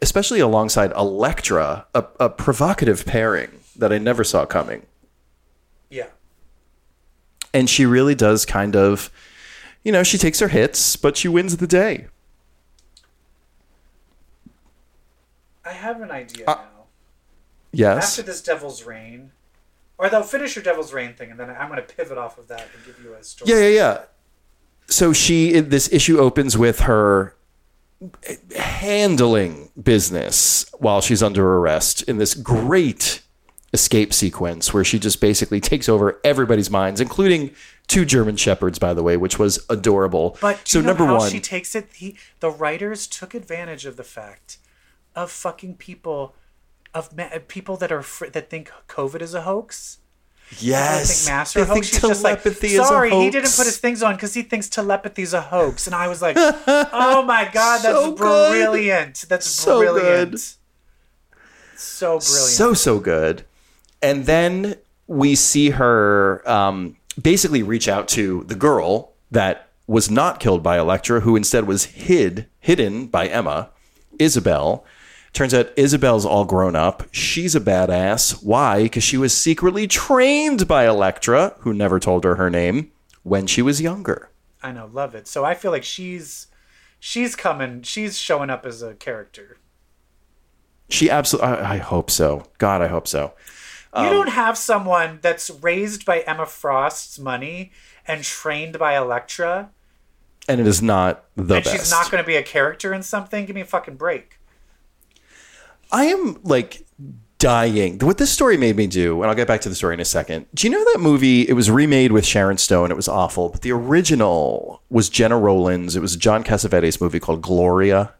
[0.01, 4.87] especially alongside Elektra, a, a provocative pairing that I never saw coming.
[5.91, 6.07] Yeah.
[7.53, 9.11] And she really does kind of,
[9.85, 12.07] you know, she takes her hits, but she wins the day.
[15.65, 16.85] I have an idea Uh, now.
[17.73, 18.19] Yes.
[18.19, 19.33] After this Devil's Reign,
[19.99, 22.49] or they'll finish your Devil's Reign thing, and then I'm going to pivot off of
[22.49, 23.51] that and give you a story.
[23.51, 24.01] Yeah, yeah, yeah.
[24.89, 27.37] So she this issue opens with her
[28.57, 33.23] handling business while she's under arrest in this great
[33.73, 37.53] escape sequence where she just basically takes over everybody's minds, including
[37.87, 40.37] two German shepherds, by the way, which was adorable.
[40.41, 41.89] But so number how one, she takes it?
[41.95, 44.59] He, the writers took advantage of the fact
[45.21, 46.35] of fucking people,
[46.95, 49.99] of ma- people that are fr- that think COVID is a hoax.
[50.59, 51.75] yes, They think master they hoax.
[51.75, 54.35] think She's just like, telepathy is a sorry, he didn't put his things on because
[54.35, 55.87] he thinks telepathy is a hoax.
[55.87, 58.17] And I was like, oh my god, that's So good.
[58.17, 59.27] brilliant.
[59.29, 60.31] That's So brilliant.
[60.33, 60.41] good.
[61.77, 62.23] So brilliant.
[62.23, 63.45] so so good
[64.03, 70.39] and then we see her um, basically reach out to the girl that was not
[70.41, 73.71] killed by Elektra, who instead was hid hidden by Emma,
[74.19, 74.85] Isabel.
[75.33, 77.05] Turns out Isabel's all grown up.
[77.13, 78.43] She's a badass.
[78.45, 78.83] Why?
[78.85, 82.91] Because she was secretly trained by Elektra, who never told her her name,
[83.23, 84.31] when she was younger.
[84.63, 85.29] I know, love it.
[85.29, 86.49] So I feel like she's
[86.99, 87.83] she's coming.
[87.83, 89.59] She's showing up as a character.
[90.89, 91.49] She absolutely.
[91.53, 92.45] I, I hope so.
[92.59, 93.33] God, I hope so.
[93.97, 97.71] You Um, don't have someone that's raised by Emma Frost's money
[98.07, 99.71] and trained by Elektra,
[100.49, 101.71] And it is not the and best.
[101.77, 103.47] she's not going to be a character in something.
[103.47, 104.39] Give me a fucking break.
[105.93, 106.87] I am like
[107.39, 107.99] dying.
[108.01, 110.05] What this story made me do, and I'll get back to the story in a
[110.05, 110.47] second.
[110.55, 111.49] Do you know that movie?
[111.49, 112.91] It was remade with Sharon Stone.
[112.91, 115.97] It was awful, but the original was Gena Rowlands.
[115.97, 118.13] It was a John Cassavetes movie called Gloria,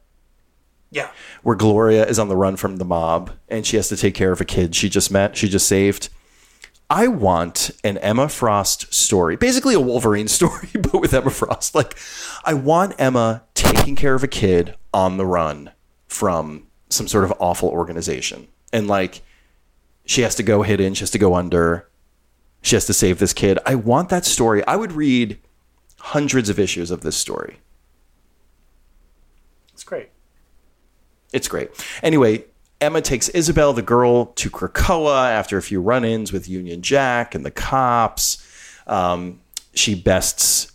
[0.91, 1.11] Yeah.
[1.43, 4.33] where Gloria is on the run from the mob and she has to take care
[4.33, 6.09] of a kid she just met, she just saved.
[6.89, 11.75] I want an Emma Frost story, basically a Wolverine story, but with Emma Frost.
[11.75, 11.97] Like,
[12.45, 15.71] I want Emma taking care of a kid on the run
[16.09, 18.49] from some sort of awful organization.
[18.73, 19.23] And like,
[20.05, 21.89] she has to go hidden, she has to go under,
[22.63, 23.59] she has to save this kid.
[23.65, 24.67] I want that story.
[24.67, 25.39] I would read
[25.99, 27.59] hundreds of issues of this story.
[29.73, 30.11] It's great.
[31.33, 31.71] It's great.
[32.03, 32.45] Anyway,
[32.81, 37.35] Emma takes Isabel, the girl, to Krakoa after a few run ins with Union Jack
[37.35, 38.47] and the cops.
[38.87, 39.41] Um,
[39.75, 40.73] she bests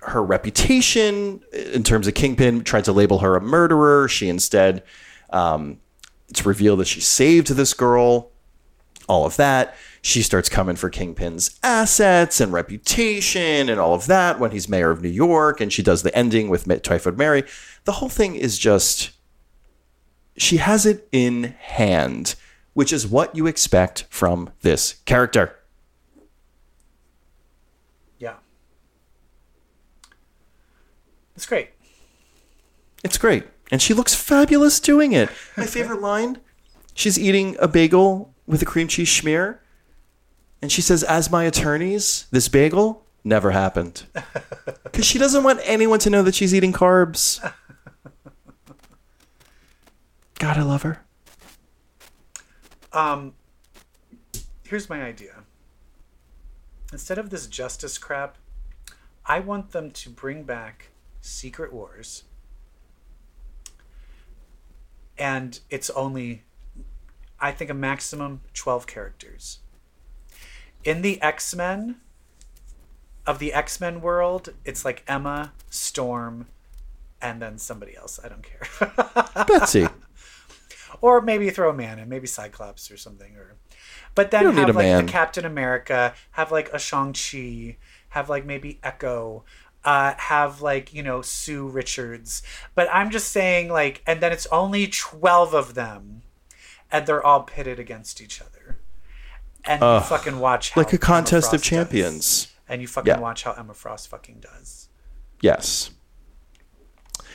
[0.00, 4.08] her reputation in terms of Kingpin, tried to label her a murderer.
[4.08, 4.82] She instead,
[5.30, 5.80] um,
[6.28, 8.30] it's revealed that she saved this girl,
[9.08, 9.76] all of that.
[10.02, 14.90] She starts coming for Kingpin's assets and reputation and all of that when he's mayor
[14.90, 15.60] of New York.
[15.60, 17.44] And she does the ending with Typhoid Mary.
[17.84, 19.10] The whole thing is just
[20.36, 22.36] she has it in hand,
[22.74, 25.56] which is what you expect from this character.
[28.18, 28.36] Yeah.
[31.34, 31.70] It's great.
[33.02, 33.44] It's great.
[33.70, 35.28] And she looks fabulous doing it.
[35.56, 36.38] My favorite line
[36.98, 39.58] she's eating a bagel with a cream cheese schmear.
[40.60, 44.04] And she says, As my attorneys, this bagel never happened.
[44.84, 47.40] Because she doesn't want anyone to know that she's eating carbs.
[50.38, 51.04] God, I love her.
[52.92, 53.34] Um,
[54.64, 55.44] here's my idea.
[56.90, 58.38] Instead of this justice crap,
[59.26, 60.88] I want them to bring back
[61.20, 62.24] Secret Wars.
[65.18, 66.44] And it's only,
[67.40, 69.58] I think, a maximum 12 characters.
[70.84, 71.96] In the X Men,
[73.26, 76.46] of the X Men world, it's like Emma, Storm,
[77.20, 78.18] and then somebody else.
[78.24, 79.44] I don't care.
[79.46, 79.86] Betsy.
[81.02, 83.54] or maybe throw a man in, maybe Cyclops or something, or
[84.14, 85.06] but then You don't need have a like man.
[85.06, 87.76] the Captain America, have like a Shang Chi,
[88.10, 89.44] have like maybe Echo,
[89.84, 92.42] uh, have like you know Sue Richards.
[92.74, 96.22] But I'm just saying like, and then it's only twelve of them,
[96.90, 98.78] and they're all pitted against each other,
[99.64, 101.68] and you fucking watch how like a contest of Frost does.
[101.68, 102.52] champions.
[102.68, 103.20] and you fucking Yeah.
[103.20, 104.88] watch how Emma Frost fucking does.
[105.40, 105.90] Yes.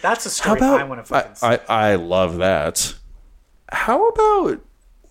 [0.02, 1.32] That's a story about I want to fucking.
[1.42, 2.96] I, I, I love that.
[3.72, 4.60] How about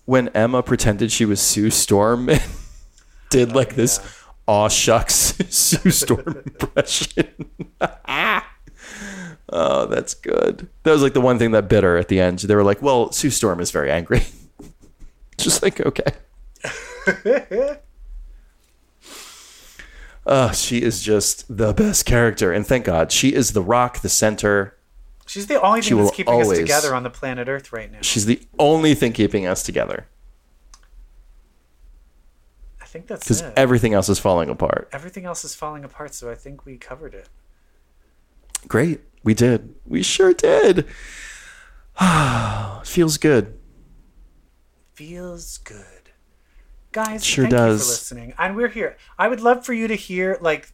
[0.05, 2.41] when Emma pretended she was Sue Storm and
[3.29, 3.97] did like this
[4.47, 7.27] aw shucks Sue Storm impression?
[9.49, 10.67] oh, that's good.
[10.83, 12.39] That was like the one thing that bit her at the end.
[12.39, 14.23] They were like, "Well, Sue Storm is very angry."
[15.37, 16.13] Just like okay.
[20.25, 24.09] Uh, she is just the best character, and thank God she is the rock, the
[24.09, 24.77] center.
[25.25, 27.91] She's the only She thing that's keeping always- us together on the planet Earth right
[27.91, 27.99] now.
[28.01, 30.05] She's the only thing keeping us together
[32.93, 34.87] think that's because everything else is falling apart.
[34.91, 37.27] Everything else is falling apart, so I think we covered it.
[38.67, 39.73] Great, we did.
[39.85, 40.85] We sure did.
[42.85, 43.57] Feels good.
[44.93, 45.85] Feels good.
[46.91, 47.81] Guys, Sure thank you does.
[47.83, 48.33] for listening.
[48.37, 48.95] And we're here.
[49.17, 50.71] I would love for you to hear, like,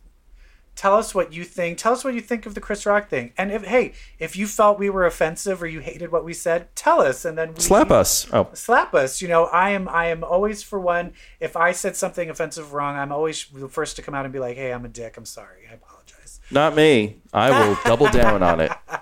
[0.75, 1.77] tell us what you think.
[1.77, 3.33] Tell us what you think of the Chris Rock thing.
[3.37, 6.73] And if, hey, if you felt we were offensive or you hated what we said,
[6.75, 7.25] tell us.
[7.25, 8.31] And then we, Slap us.
[8.31, 9.21] Oh, slap us.
[9.21, 11.13] You know, I am I am always for one.
[11.39, 14.39] If I said something offensive wrong, I'm always the first to come out and be
[14.39, 15.17] like, "Hey, I'm a dick.
[15.17, 15.67] I'm sorry.
[15.69, 17.17] I apologize." not me.
[17.33, 18.71] I will double down on it.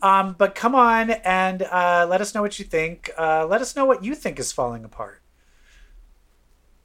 [0.00, 3.10] Um, but come on and uh, let us know what you think.
[3.18, 5.22] Uh, let us know what you think is falling apart.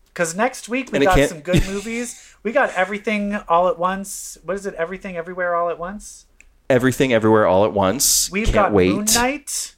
[0.05, 2.30] Because next week we got some good movies.
[2.43, 4.37] We got everything all at once.
[4.43, 4.73] What is it?
[4.75, 6.25] Everything everywhere all at once.
[6.69, 8.31] Everything, everywhere, all at once.
[8.31, 8.89] We've Can't got wait.
[8.93, 9.75] Moon Knight.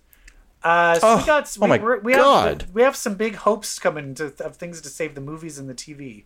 [0.63, 1.57] Uh, so we Oh, got.
[1.59, 2.61] oh we, my we're- we God.
[2.63, 5.69] Have, we have some big hopes coming to, of things to save the movies and
[5.69, 6.23] the TV.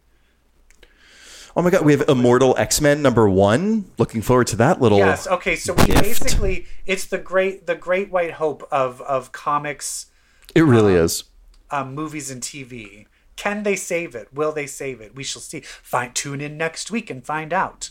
[1.55, 3.91] Oh my God, we have Immortal X Men number one.
[3.97, 4.99] Looking forward to that little.
[4.99, 5.27] Yes.
[5.27, 5.55] Okay.
[5.55, 6.03] So we gift.
[6.03, 10.05] basically, it's the great, the great white hope of of comics,
[10.53, 11.23] It really is.
[11.71, 13.07] um, movies, and TV.
[13.39, 14.27] Can they save it?
[14.33, 15.15] Will they save it?
[15.15, 15.61] We shall see.
[15.61, 17.89] Find, tune in next week and find out.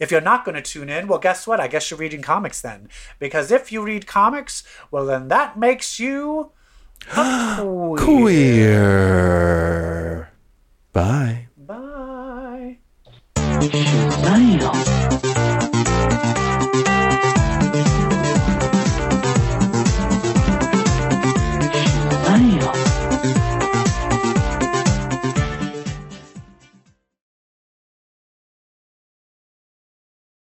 [0.00, 1.60] If you're not going to tune in, well, guess what?
[1.60, 2.88] I guess you're reading comics then.
[3.20, 6.50] Because if you read comics, well, then that makes you
[7.08, 7.96] queer.
[7.96, 8.72] queer.
[10.92, 11.46] Bye.
[11.56, 12.78] Bye.
[13.36, 14.72] Bye.